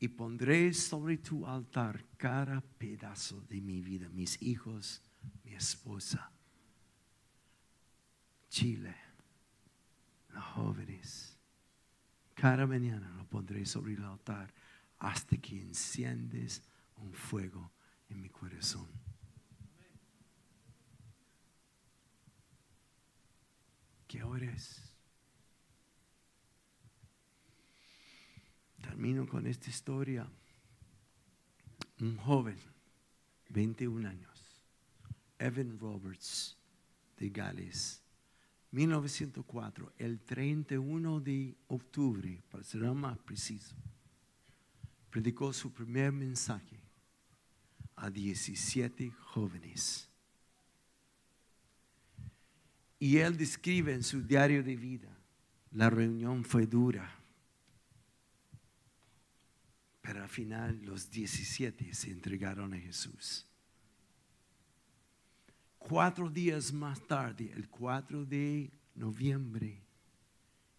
Y 0.00 0.08
pondré 0.08 0.74
sobre 0.74 1.16
tu 1.16 1.46
altar 1.46 2.04
cada 2.18 2.60
pedazo 2.60 3.40
de 3.48 3.58
mi 3.62 3.80
vida, 3.80 4.10
mis 4.10 4.42
hijos, 4.42 5.00
mi 5.44 5.54
esposa, 5.54 6.30
Chile, 8.50 8.94
los 10.28 10.44
jóvenes. 10.44 11.38
Cada 12.34 12.66
mañana 12.66 13.08
lo 13.16 13.24
pondré 13.24 13.64
sobre 13.64 13.94
el 13.94 14.04
altar 14.04 14.52
hasta 15.04 15.36
que 15.36 15.60
enciendes 15.60 16.62
un 16.96 17.12
fuego 17.12 17.70
en 18.08 18.22
mi 18.22 18.30
corazón. 18.30 18.88
¿Qué 24.08 24.22
hora 24.22 24.50
es? 24.50 24.80
Termino 28.80 29.26
con 29.28 29.46
esta 29.46 29.68
historia. 29.68 30.26
Un 32.00 32.16
joven, 32.16 32.58
21 33.50 34.08
años 34.08 34.64
Evan 35.38 35.78
Roberts 35.78 36.56
de 37.18 37.28
Gales. 37.28 38.02
1904, 38.70 39.92
el 39.98 40.20
31 40.20 41.20
de 41.20 41.56
octubre, 41.68 42.42
para 42.50 42.64
ser 42.64 42.82
más 42.94 43.18
preciso, 43.18 43.76
predicó 45.14 45.52
su 45.52 45.72
primer 45.72 46.10
mensaje 46.10 46.76
a 47.94 48.10
17 48.10 49.12
jóvenes. 49.12 50.10
Y 52.98 53.18
él 53.18 53.36
describe 53.36 53.92
en 53.92 54.02
su 54.02 54.22
diario 54.22 54.64
de 54.64 54.74
vida, 54.74 55.16
la 55.70 55.88
reunión 55.88 56.42
fue 56.44 56.66
dura, 56.66 57.16
pero 60.02 60.20
al 60.20 60.28
final 60.28 60.82
los 60.82 61.08
17 61.08 61.94
se 61.94 62.10
entregaron 62.10 62.74
a 62.74 62.80
Jesús. 62.80 63.46
Cuatro 65.78 66.28
días 66.28 66.72
más 66.72 67.00
tarde, 67.06 67.52
el 67.54 67.68
4 67.68 68.24
de 68.24 68.72
noviembre, 68.96 69.80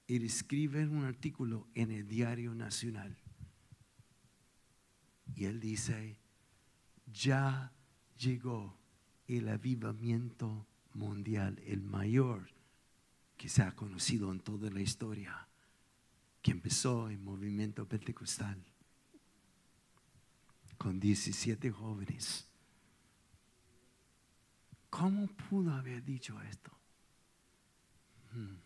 él 0.10 0.26
escribe 0.26 0.86
un 0.86 1.06
artículo 1.06 1.70
en 1.74 1.92
el 1.92 2.06
Diario 2.06 2.54
Nacional. 2.54 3.18
Y 5.34 5.46
él 5.46 5.60
dice, 5.60 6.20
ya 7.08 7.72
llegó 8.18 8.78
el 9.28 9.50
avivamiento 9.50 10.68
mundial, 10.94 11.60
el 11.66 11.82
mayor 11.82 12.50
que 13.38 13.50
se 13.50 13.64
ha 13.64 13.76
conocido 13.76 14.32
en 14.32 14.40
toda 14.40 14.70
la 14.70 14.82
historia, 14.82 15.48
que 16.42 16.52
empezó 16.52 17.10
el 17.10 17.20
movimiento 17.20 17.88
pentecostal 17.88 18.64
con 20.78 21.00
17 21.00 21.72
jóvenes. 21.72 22.48
¿Cómo 24.90 25.28
pudo 25.28 25.74
haber 25.74 26.04
dicho 26.04 26.40
esto? 26.42 26.72
Hmm. 28.32 28.58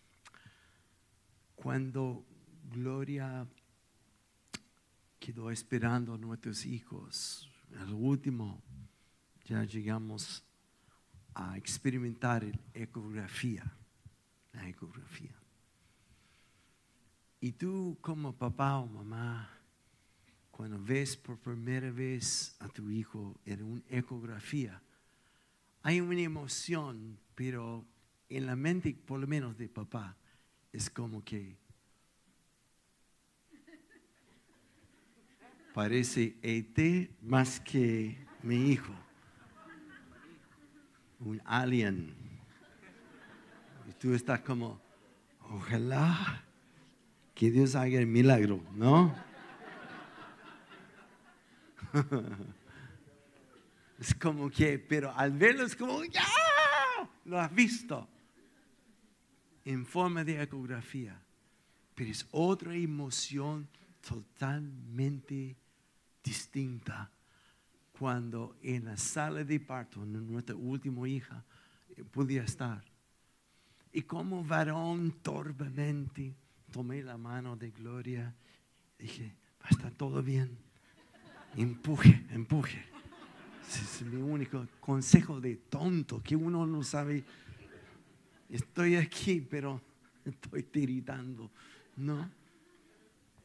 Cuando 1.55 2.25
Gloria 2.71 3.47
quedó 5.31 5.51
esperando 5.51 6.15
a 6.15 6.17
nuestros 6.17 6.65
hijos, 6.65 7.47
al 7.77 7.93
último 7.93 8.63
ya 9.45 9.63
llegamos 9.63 10.43
a 11.35 11.55
experimentar 11.55 12.43
la 12.43 12.59
ecografía, 12.73 13.63
la 14.53 14.67
ecografía. 14.67 15.35
Y 17.41 17.51
tú 17.51 17.95
como 18.01 18.33
papá 18.33 18.79
o 18.79 18.87
mamá, 18.87 19.51
cuando 20.49 20.83
ves 20.83 21.15
por 21.15 21.37
primera 21.37 21.91
vez 21.91 22.55
a 22.57 22.67
tu 22.67 22.89
hijo 22.89 23.39
en 23.45 23.61
una 23.61 23.83
ecografía, 23.87 24.81
hay 25.83 26.01
una 26.01 26.21
emoción, 26.21 27.19
pero 27.35 27.85
en 28.29 28.47
la 28.47 28.55
mente, 28.55 28.95
por 28.95 29.19
lo 29.19 29.27
menos 29.27 29.55
de 29.59 29.69
papá, 29.69 30.17
es 30.73 30.89
como 30.89 31.23
que 31.23 31.55
parece 35.79 36.35
ET 36.41 37.09
más 37.21 37.57
que 37.61 38.17
mi 38.43 38.69
hijo, 38.69 38.93
un 41.21 41.41
alien. 41.45 42.13
Y 43.87 43.93
tú 43.93 44.13
estás 44.13 44.41
como, 44.41 44.81
ojalá 45.49 46.43
que 47.33 47.49
Dios 47.49 47.75
haga 47.75 47.97
el 47.97 48.07
milagro, 48.07 48.61
¿no? 48.75 49.15
Es 53.99 54.13
como 54.15 54.49
que, 54.49 54.79
pero 54.79 55.13
al 55.15 55.31
verlo 55.31 55.65
es 55.65 55.77
como, 55.77 56.03
¡ya! 56.03 56.25
Lo 57.23 57.39
has 57.39 57.55
visto. 57.55 58.05
En 59.63 59.85
forma 59.85 60.25
de 60.25 60.41
ecografía. 60.41 61.21
Pero 61.95 62.11
es 62.11 62.27
otra 62.31 62.75
emoción 62.75 63.69
totalmente 64.01 65.55
distinta 66.29 67.09
cuando 67.97 68.55
en 68.61 68.85
la 68.85 68.97
sala 68.97 69.43
de 69.43 69.59
parto, 69.59 70.05
nuestra 70.05 70.55
última 70.55 71.09
hija, 71.09 71.43
eh, 71.89 72.03
podía 72.03 72.43
estar. 72.43 72.83
Y 73.91 74.03
como 74.03 74.43
varón 74.43 75.11
torpemente 75.23 76.35
tomé 76.71 77.01
la 77.01 77.17
mano 77.17 77.55
de 77.55 77.71
Gloria, 77.71 78.33
dije, 78.99 79.33
va 79.59 79.65
a 79.65 79.69
estar 79.69 79.91
todo 79.93 80.21
bien. 80.21 80.55
Empuje, 81.57 82.25
empuje. 82.29 82.85
Ese 83.67 83.81
es 83.81 84.01
mi 84.03 84.21
único 84.21 84.67
consejo 84.79 85.41
de 85.41 85.55
tonto, 85.55 86.21
que 86.21 86.35
uno 86.35 86.65
no 86.67 86.83
sabe. 86.83 87.23
Estoy 88.49 88.95
aquí, 88.97 89.41
pero 89.41 89.81
estoy 90.25 90.61
tiritando. 90.61 91.49
No. 91.97 92.29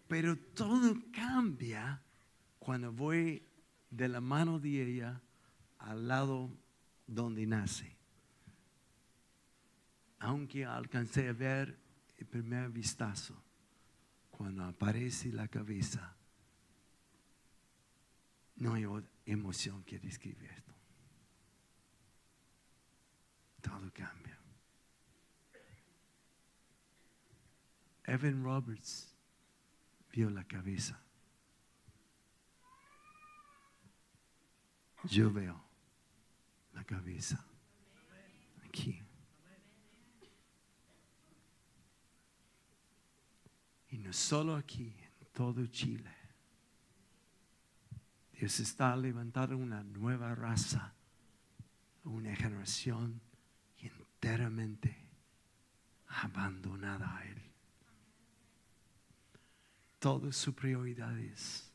Pero 0.06 0.36
todo 0.36 0.94
cambia 1.10 2.03
cuando 2.64 2.90
voy 2.90 3.46
de 3.90 4.08
la 4.08 4.22
mano 4.22 4.58
de 4.58 4.82
ella 4.82 5.20
al 5.78 6.08
lado 6.08 6.50
donde 7.06 7.46
nace. 7.46 7.94
Aunque 10.18 10.64
alcancé 10.64 11.28
a 11.28 11.34
ver 11.34 11.78
el 12.16 12.26
primer 12.26 12.70
vistazo, 12.70 13.34
cuando 14.30 14.64
aparece 14.64 15.30
la 15.30 15.46
cabeza, 15.46 16.16
no 18.56 18.72
hay 18.72 18.86
emoción 19.26 19.84
que 19.84 19.98
describe 19.98 20.46
esto. 20.46 20.72
Todo 23.60 23.92
cambia. 23.92 24.38
Evan 28.04 28.42
Roberts 28.42 29.14
vio 30.10 30.30
la 30.30 30.44
cabeza. 30.44 31.03
Yo 35.08 35.30
veo 35.30 35.62
la 36.72 36.84
cabeza 36.84 37.44
aquí. 38.64 39.00
Y 43.90 43.98
no 43.98 44.12
solo 44.12 44.56
aquí, 44.56 44.92
en 45.20 45.28
todo 45.32 45.66
Chile. 45.66 46.10
Dios 48.32 48.58
está 48.60 48.96
levantando 48.96 49.56
una 49.56 49.82
nueva 49.84 50.34
raza, 50.34 50.92
una 52.02 52.34
generación 52.34 53.20
enteramente 53.78 54.96
abandonada 56.08 57.16
a 57.18 57.24
Él. 57.24 57.42
Todas 59.98 60.36
sus 60.36 60.54
prioridades 60.54 61.70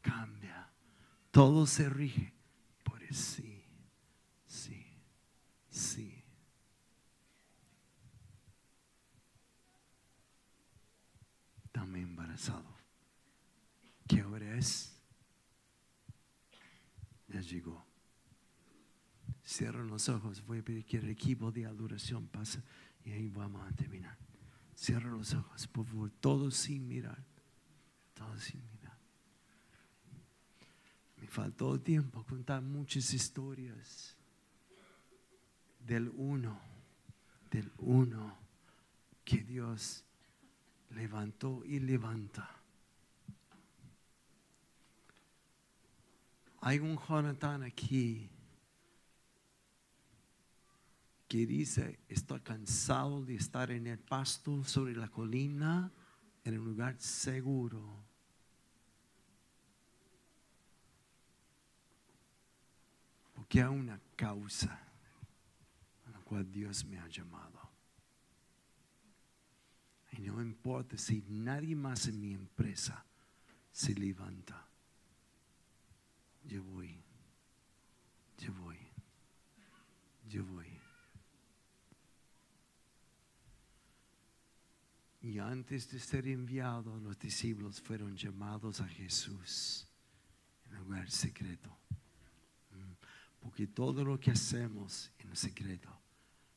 cambia. 0.00 0.70
Todo 1.30 1.66
se 1.66 1.88
rige 1.88 2.31
sí, 3.12 3.64
sí, 4.46 4.86
sí. 5.70 6.24
También 11.70 12.08
embarazado. 12.08 12.76
¿Qué 14.06 14.22
hora 14.24 14.56
es? 14.56 14.94
Ya 17.28 17.40
llegó. 17.40 17.84
Cierra 19.42 19.82
los 19.82 20.08
ojos. 20.08 20.44
Voy 20.44 20.58
a 20.58 20.62
pedir 20.62 20.84
que 20.84 20.98
el 20.98 21.08
equipo 21.08 21.50
de 21.50 21.66
adoración 21.66 22.28
pase 22.28 22.62
y 23.04 23.12
ahí 23.12 23.28
vamos 23.28 23.66
a 23.66 23.74
terminar. 23.74 24.18
Cierra 24.74 25.10
los 25.10 25.34
ojos, 25.34 25.66
por 25.66 25.86
favor. 25.86 26.10
Todos 26.20 26.56
sin 26.56 26.86
mirar. 26.86 27.24
Todos 28.14 28.42
sin 28.42 28.60
mirar. 28.60 28.71
Faltó 31.32 31.80
tiempo 31.80 32.22
contar 32.24 32.60
muchas 32.60 33.14
historias 33.14 34.14
del 35.80 36.10
uno, 36.14 36.60
del 37.50 37.72
uno 37.78 38.36
que 39.24 39.38
Dios 39.38 40.04
levantó 40.90 41.64
y 41.64 41.80
levanta 41.80 42.62
Hay 46.60 46.80
un 46.80 46.98
Jonathan 46.98 47.62
aquí 47.62 48.28
que 51.28 51.46
dice, 51.46 51.98
estoy 52.10 52.40
cansado 52.40 53.24
de 53.24 53.36
estar 53.36 53.70
en 53.70 53.86
el 53.86 53.98
pasto 53.98 54.62
sobre 54.64 54.94
la 54.94 55.08
colina, 55.08 55.90
en 56.44 56.58
un 56.58 56.66
lugar 56.66 57.00
seguro. 57.00 58.11
Porque 63.52 63.64
hay 63.64 63.68
una 63.68 64.00
causa 64.16 64.80
a 66.06 66.10
la 66.10 66.18
cual 66.20 66.50
Dios 66.50 66.86
me 66.86 66.98
ha 66.98 67.06
llamado. 67.06 67.60
Y 70.12 70.22
no 70.22 70.40
importa 70.40 70.96
si 70.96 71.22
nadie 71.28 71.76
más 71.76 72.06
en 72.06 72.18
mi 72.18 72.32
empresa 72.32 73.04
se 73.70 73.94
levanta 73.94 74.66
yo 76.44 76.64
voy, 76.64 76.98
yo 78.38 78.54
voy, 78.54 78.78
yo 80.30 80.46
voy. 80.46 80.80
Y 85.20 85.38
antes 85.38 85.90
de 85.90 86.00
ser 86.00 86.26
enviados, 86.26 87.02
los 87.02 87.18
discípulos 87.18 87.82
fueron 87.82 88.16
llamados 88.16 88.80
a 88.80 88.88
Jesús 88.88 89.86
en 90.64 90.76
lugar 90.76 91.10
secreto. 91.10 91.81
Porque 93.42 93.66
todo 93.66 94.04
lo 94.04 94.18
que 94.18 94.30
hacemos 94.30 95.10
en 95.18 95.34
secreto 95.36 95.90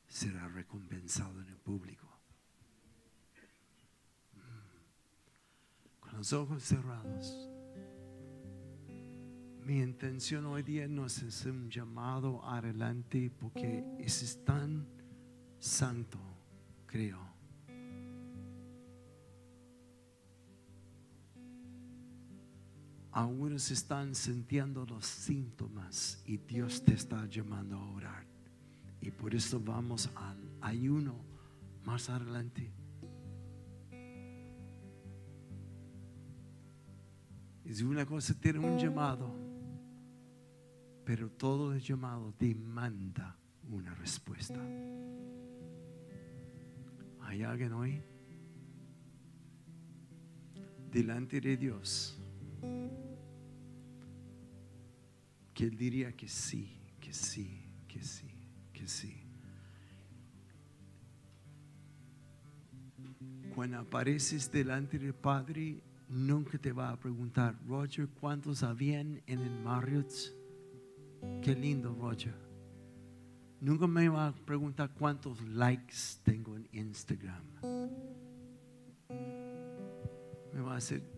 será 0.08 0.48
recompensado 0.48 1.40
en 1.42 1.48
el 1.48 1.56
público. 1.56 2.06
Mm. 4.34 6.00
Con 6.00 6.16
los 6.16 6.32
ojos 6.32 6.62
cerrados 6.62 7.50
Mi 9.66 9.80
intención 9.82 10.46
hoy 10.46 10.62
día 10.62 10.86
no 10.86 11.06
es 11.06 11.20
hacer 11.24 11.50
un 11.50 11.68
llamado 11.68 12.44
adelante 12.44 13.32
porque 13.36 13.84
es 13.98 14.44
tan 14.44 14.86
santo, 15.58 16.20
creo. 16.86 17.35
Algunos 23.16 23.70
están 23.70 24.14
sintiendo 24.14 24.84
los 24.84 25.06
síntomas 25.06 26.22
y 26.26 26.36
Dios 26.36 26.84
te 26.84 26.92
está 26.92 27.24
llamando 27.24 27.78
a 27.78 27.90
orar. 27.92 28.26
Y 29.00 29.10
por 29.10 29.34
eso 29.34 29.58
vamos 29.58 30.10
al 30.14 30.36
ayuno 30.60 31.14
más 31.82 32.10
adelante. 32.10 32.70
Es 37.64 37.80
una 37.80 38.04
cosa 38.04 38.34
tener 38.38 38.60
un 38.60 38.76
llamado, 38.78 39.34
pero 41.02 41.30
todo 41.30 41.72
el 41.72 41.80
llamado 41.80 42.34
demanda 42.38 43.34
una 43.70 43.94
respuesta. 43.94 44.60
¿Hay 47.22 47.42
alguien 47.42 47.72
hoy? 47.72 48.02
Delante 50.90 51.40
de 51.40 51.56
Dios 51.56 52.15
que 55.56 55.64
Él 55.64 55.76
diría 55.76 56.12
que 56.12 56.28
sí, 56.28 56.78
que 57.00 57.14
sí, 57.14 57.64
que 57.88 58.02
sí, 58.02 58.30
que 58.74 58.86
sí. 58.86 59.22
Cuando 63.54 63.78
apareces 63.78 64.52
delante 64.52 64.98
del 64.98 65.14
Padre, 65.14 65.82
nunca 66.10 66.58
te 66.58 66.72
va 66.72 66.90
a 66.90 67.00
preguntar, 67.00 67.58
Roger, 67.66 68.06
¿cuántos 68.20 68.62
habían 68.62 69.22
en 69.26 69.38
el 69.40 69.58
Marriott? 69.62 70.12
Qué 71.40 71.54
lindo, 71.54 71.96
Roger. 71.98 72.34
Nunca 73.58 73.86
me 73.86 74.10
va 74.10 74.28
a 74.28 74.34
preguntar 74.34 74.92
cuántos 74.92 75.40
likes 75.48 76.20
tengo 76.22 76.54
en 76.54 76.68
Instagram. 76.70 77.44
Me 80.52 80.60
va 80.60 80.72
a 80.72 80.74
decir, 80.74 81.15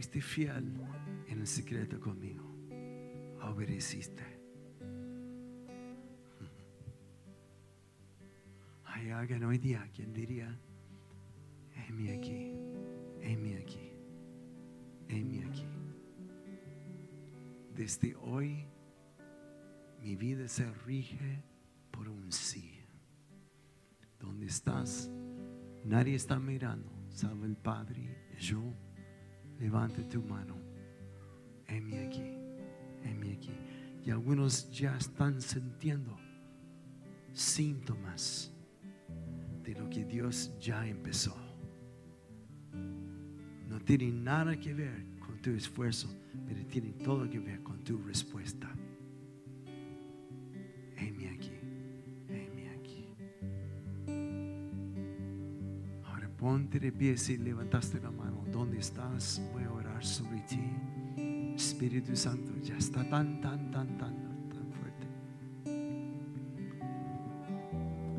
fuiste 0.00 0.22
fiel 0.22 0.72
en 1.28 1.40
el 1.40 1.46
secreto 1.46 2.00
conmigo. 2.00 2.42
Obedeciste. 3.42 4.24
Hay 8.86 9.10
alguien 9.10 9.44
hoy 9.44 9.58
día 9.58 9.90
quien 9.92 10.14
diría, 10.14 10.58
heme 11.74 12.16
aquí, 12.16 12.54
heme 13.20 13.58
aquí, 13.58 13.92
heme 15.08 15.44
aquí. 15.44 15.68
Desde 17.74 18.16
hoy 18.16 18.66
mi 20.00 20.16
vida 20.16 20.48
se 20.48 20.72
rige 20.86 21.44
por 21.90 22.08
un 22.08 22.32
sí. 22.32 22.80
Donde 24.18 24.46
estás, 24.46 25.10
nadie 25.84 26.14
está 26.14 26.38
mirando, 26.38 26.90
salvo 27.10 27.44
el 27.44 27.58
Padre, 27.58 28.32
yo. 28.38 28.62
Levante 29.60 30.02
tu 30.04 30.22
mano. 30.22 30.56
Heme 31.66 32.06
aquí, 32.06 32.34
heme 33.04 33.32
aquí. 33.34 33.52
Y 34.04 34.10
algunos 34.10 34.70
ya 34.70 34.96
están 34.96 35.40
sintiendo 35.40 36.16
síntomas 37.32 38.52
de 39.62 39.74
lo 39.74 39.88
que 39.90 40.04
Dios 40.04 40.52
ya 40.58 40.86
empezó. 40.86 41.36
No 43.68 43.78
tiene 43.80 44.10
nada 44.10 44.58
que 44.58 44.74
ver 44.74 45.04
con 45.20 45.40
tu 45.42 45.50
esfuerzo, 45.50 46.08
pero 46.46 46.64
tiene 46.66 46.92
todo 46.92 47.28
que 47.28 47.38
ver 47.38 47.62
con 47.62 47.84
tu 47.84 47.98
respuesta. 47.98 48.68
Heme 50.96 51.28
aquí, 51.28 51.39
ponte 56.40 56.80
de 56.80 56.90
pie 56.90 57.18
si 57.18 57.36
levantaste 57.36 58.00
la 58.00 58.10
mano. 58.10 58.42
¿Dónde 58.50 58.78
estás? 58.78 59.42
Voy 59.52 59.64
a 59.64 59.72
orar 59.72 60.02
sobre 60.02 60.40
ti. 60.40 60.58
Espíritu 61.54 62.16
Santo 62.16 62.52
ya 62.62 62.78
está 62.78 63.06
tan, 63.10 63.42
tan, 63.42 63.70
tan, 63.70 63.98
tan, 63.98 64.48
tan 64.48 64.72
fuerte. 64.72 65.06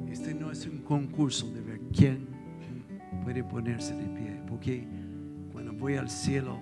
Este 0.07 0.35
no 0.35 0.51
es 0.51 0.67
un 0.67 0.83
concurso 0.83 1.51
de 1.51 1.61
ver 1.61 1.81
quién 1.91 2.27
puede 3.23 3.43
ponerse 3.43 3.95
de 3.95 4.05
pie, 4.05 4.39
porque 4.47 4.87
cuando 5.51 5.73
voy 5.73 5.95
al 5.95 6.09
cielo, 6.09 6.59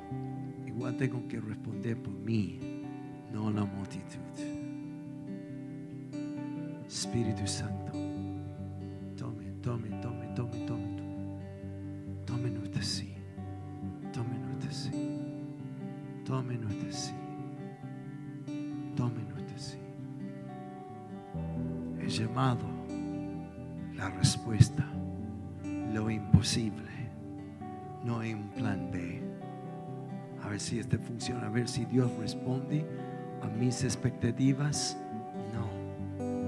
igual 0.65 0.95
tengo 0.95 1.27
que 1.27 1.41
responder 1.41 2.01
por 2.01 2.13
mí, 2.13 2.57
no 3.33 3.51
la 3.51 3.65
multitud. 3.65 4.17
Espíritu 6.87 7.45
Santo, 7.45 7.91
mis 33.59 33.83
expectativas. 33.83 34.97
No. 35.53 36.38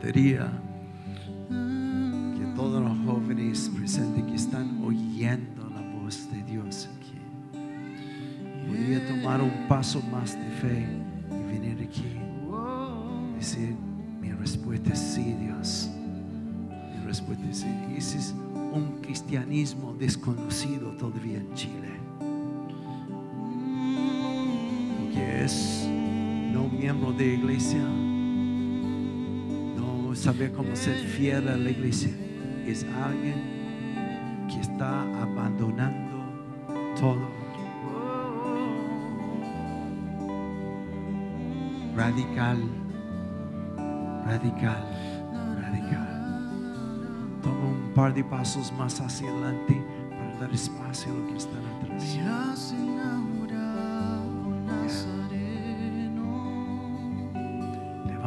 Que 0.00 0.38
todos 2.54 2.80
los 2.82 2.96
jóvenes 3.04 3.70
presentes 3.76 4.24
que 4.24 4.34
están 4.34 4.82
oyendo 4.84 5.68
la 5.70 5.80
voz 6.00 6.30
de 6.30 6.42
Dios 6.44 6.88
aquí, 6.96 7.18
podría 8.66 9.06
tomar 9.08 9.42
un 9.42 9.66
paso 9.68 10.00
más 10.12 10.34
de 10.34 10.50
fe 10.60 10.86
y 11.30 11.52
venir 11.52 11.78
aquí. 11.82 12.04
Decir, 13.36 13.74
mi 14.20 14.30
respuesta 14.32 14.92
es 14.92 14.98
sí, 14.98 15.34
Dios. 15.40 15.90
Mi 16.94 17.04
respuesta 17.04 17.44
es 17.50 17.58
sí. 17.58 17.66
Ese 17.96 18.18
es 18.18 18.34
un 18.72 19.00
cristianismo 19.02 19.94
desconocido 19.98 20.92
todavía 20.92 21.38
en 21.38 21.52
Chile. 21.54 21.88
Que 25.12 25.44
es 25.44 25.88
no 26.52 26.68
miembro 26.68 27.12
de 27.12 27.34
iglesia, 27.34 27.84
saber 30.18 30.52
cómo 30.52 30.74
ser 30.74 30.96
fiel 30.96 31.48
a 31.48 31.56
la 31.56 31.70
iglesia. 31.70 32.10
Es 32.66 32.84
alguien 33.04 34.46
que 34.48 34.60
está 34.60 35.02
abandonando 35.22 36.18
todo. 36.98 37.28
Radical, 41.96 42.62
radical, 44.26 44.84
radical. 45.60 47.40
Toma 47.42 47.66
un 47.66 47.92
par 47.94 48.14
de 48.14 48.24
pasos 48.24 48.72
más 48.72 49.00
hacia 49.00 49.28
adelante 49.30 49.82
para 50.10 50.40
dar 50.40 50.52
espacio 50.52 51.12
a 51.12 51.14
los 51.16 51.30
que 51.30 51.36
están 51.36 51.64
atrás. 51.76 52.18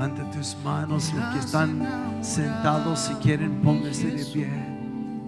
Levanta 0.01 0.31
tus 0.31 0.57
manos, 0.63 1.13
los 1.13 1.25
que 1.31 1.39
están 1.39 2.23
sentados, 2.23 3.01
si 3.01 3.13
quieren, 3.15 3.61
pónganse 3.61 4.07
de 4.07 4.25
pie. 4.25 4.49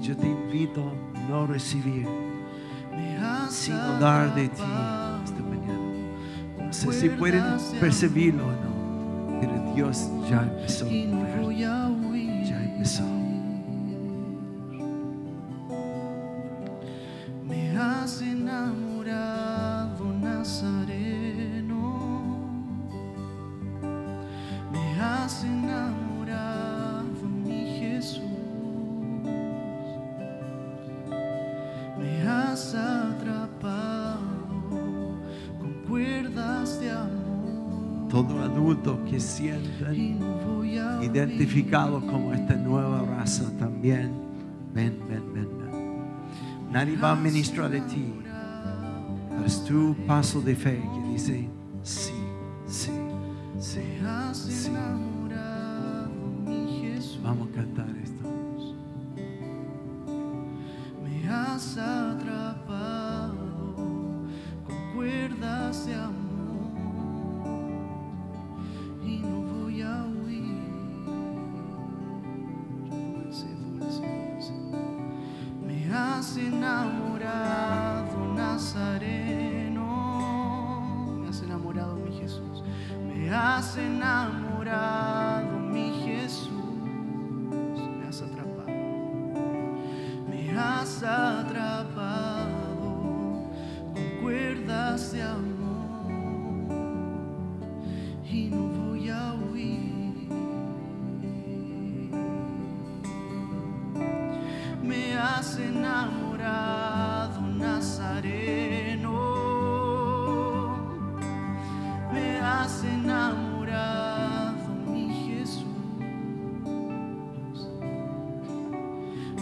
Yo 0.02 0.18
te 0.18 0.26
invito 0.26 0.82
a 0.82 1.30
no 1.30 1.46
recibir, 1.46 2.08
sino 3.52 4.00
dar 4.00 4.34
de 4.34 4.50
ti 4.50 4.64
esta 5.26 5.42
mañana. 5.44 5.78
No 6.58 6.74
sé 6.74 6.92
si 6.92 7.10
pueden 7.10 7.44
percibirlo 7.80 8.48
o 8.48 8.52
no, 8.52 9.40
pero 9.40 9.74
Dios 9.76 10.10
ya 10.28 10.42
empezó. 10.42 10.88
Has 25.24 25.44
enamorado, 25.46 27.06
mi 27.46 27.80
Jesús. 27.80 28.22
Me 31.98 32.22
has 32.28 32.76
atrapado 32.76 34.20
con 35.60 35.72
cuerdas 35.88 36.80
de 36.82 36.92
amor. 36.92 38.10
Todo 38.10 38.44
adulto 38.44 39.00
que 39.06 39.18
huir. 39.18 40.82
identificados 41.02 42.04
como 42.04 42.34
esta 42.34 42.56
nueva 42.56 43.04
raza 43.04 43.50
también. 43.58 44.12
Ven, 44.74 45.00
ven, 45.08 45.34
ven, 45.34 45.50
ven. 45.58 46.72
Nadie 46.72 46.98
va 46.98 47.12
a 47.12 47.16
ministrar 47.16 47.70
de 47.70 47.80
ti. 47.82 48.14
Es 49.46 49.64
tu 49.64 49.96
paso 50.06 50.42
de 50.42 50.56
fe 50.56 50.82
que 50.94 51.12
dice, 51.12 51.50
sí, 51.82 52.13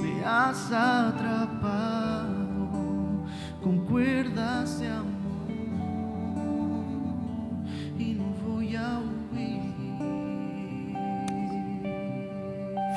me 0.01 0.23
has 0.25 0.71
atrapado 0.71 2.31
con 3.63 3.85
cuerdas 3.85 4.79
de 4.79 4.87
amor 4.87 5.51
y 7.97 8.13
no 8.13 8.25
voy 8.47 8.75
a 8.75 8.99
huir. 8.99 9.61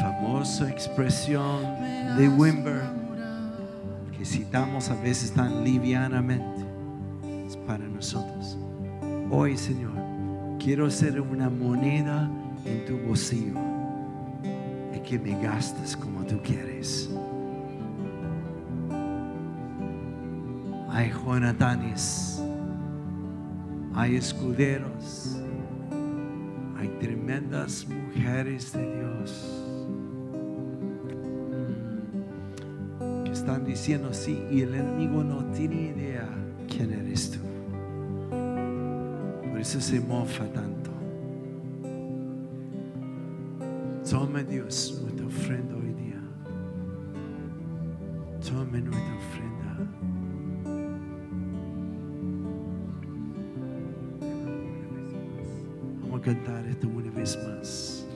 Famosa 0.00 0.70
expresión 0.70 1.62
de 2.16 2.28
Wimber 2.28 2.82
que 4.16 4.24
citamos 4.24 4.90
a 4.90 4.94
veces 4.94 5.32
tan 5.32 5.64
livianamente. 5.64 6.64
Es 7.46 7.57
para 7.57 7.86
nosotros. 7.86 8.57
Hoy, 9.30 9.57
Señor, 9.57 9.92
quiero 10.59 10.90
ser 10.90 11.20
una 11.20 11.50
moneda 11.50 12.30
en 12.64 12.84
tu 12.86 12.96
bolsillo 12.98 13.74
que 15.14 15.18
me 15.20 15.40
gastes 15.40 15.96
como 15.96 16.24
tú 16.24 16.40
quieres. 16.42 17.08
Hay 20.90 21.10
Jonatanes, 21.10 22.42
hay 23.94 24.16
escuderos, 24.16 25.36
hay 26.76 26.88
tremendas 27.00 27.86
mujeres 27.86 28.72
de 28.72 28.96
Dios 28.96 29.64
que 33.24 33.30
están 33.30 33.64
diciendo 33.64 34.12
sí 34.12 34.42
y 34.50 34.62
el 34.62 34.74
enemigo 34.74 35.22
no 35.22 35.44
tiene 35.52 35.92
idea 35.96 36.28
quién 36.68 36.92
eres 36.92 37.30
tú. 37.30 37.38
Por 39.48 39.60
eso 39.60 39.80
se 39.80 40.00
mofa 40.00 40.44
tanto. 40.46 40.93
Tome 44.09 44.44
Dios 44.44 45.00
nuestra 45.00 45.26
ofrenda 45.26 45.76
hoy 45.76 45.94
día. 45.94 46.20
Tome 48.46 48.82
nuestra 48.82 49.16
ofrenda. 49.16 49.78
Vamos 56.02 56.20
a 56.20 56.22
cantar 56.22 56.66
esto 56.66 56.86
una 56.88 57.11
vez 57.12 57.38
más. 57.48 58.07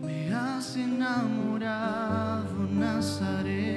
Me 0.00 0.32
has 0.32 0.76
enamorado, 0.76 2.68
Nazareno. 2.72 3.73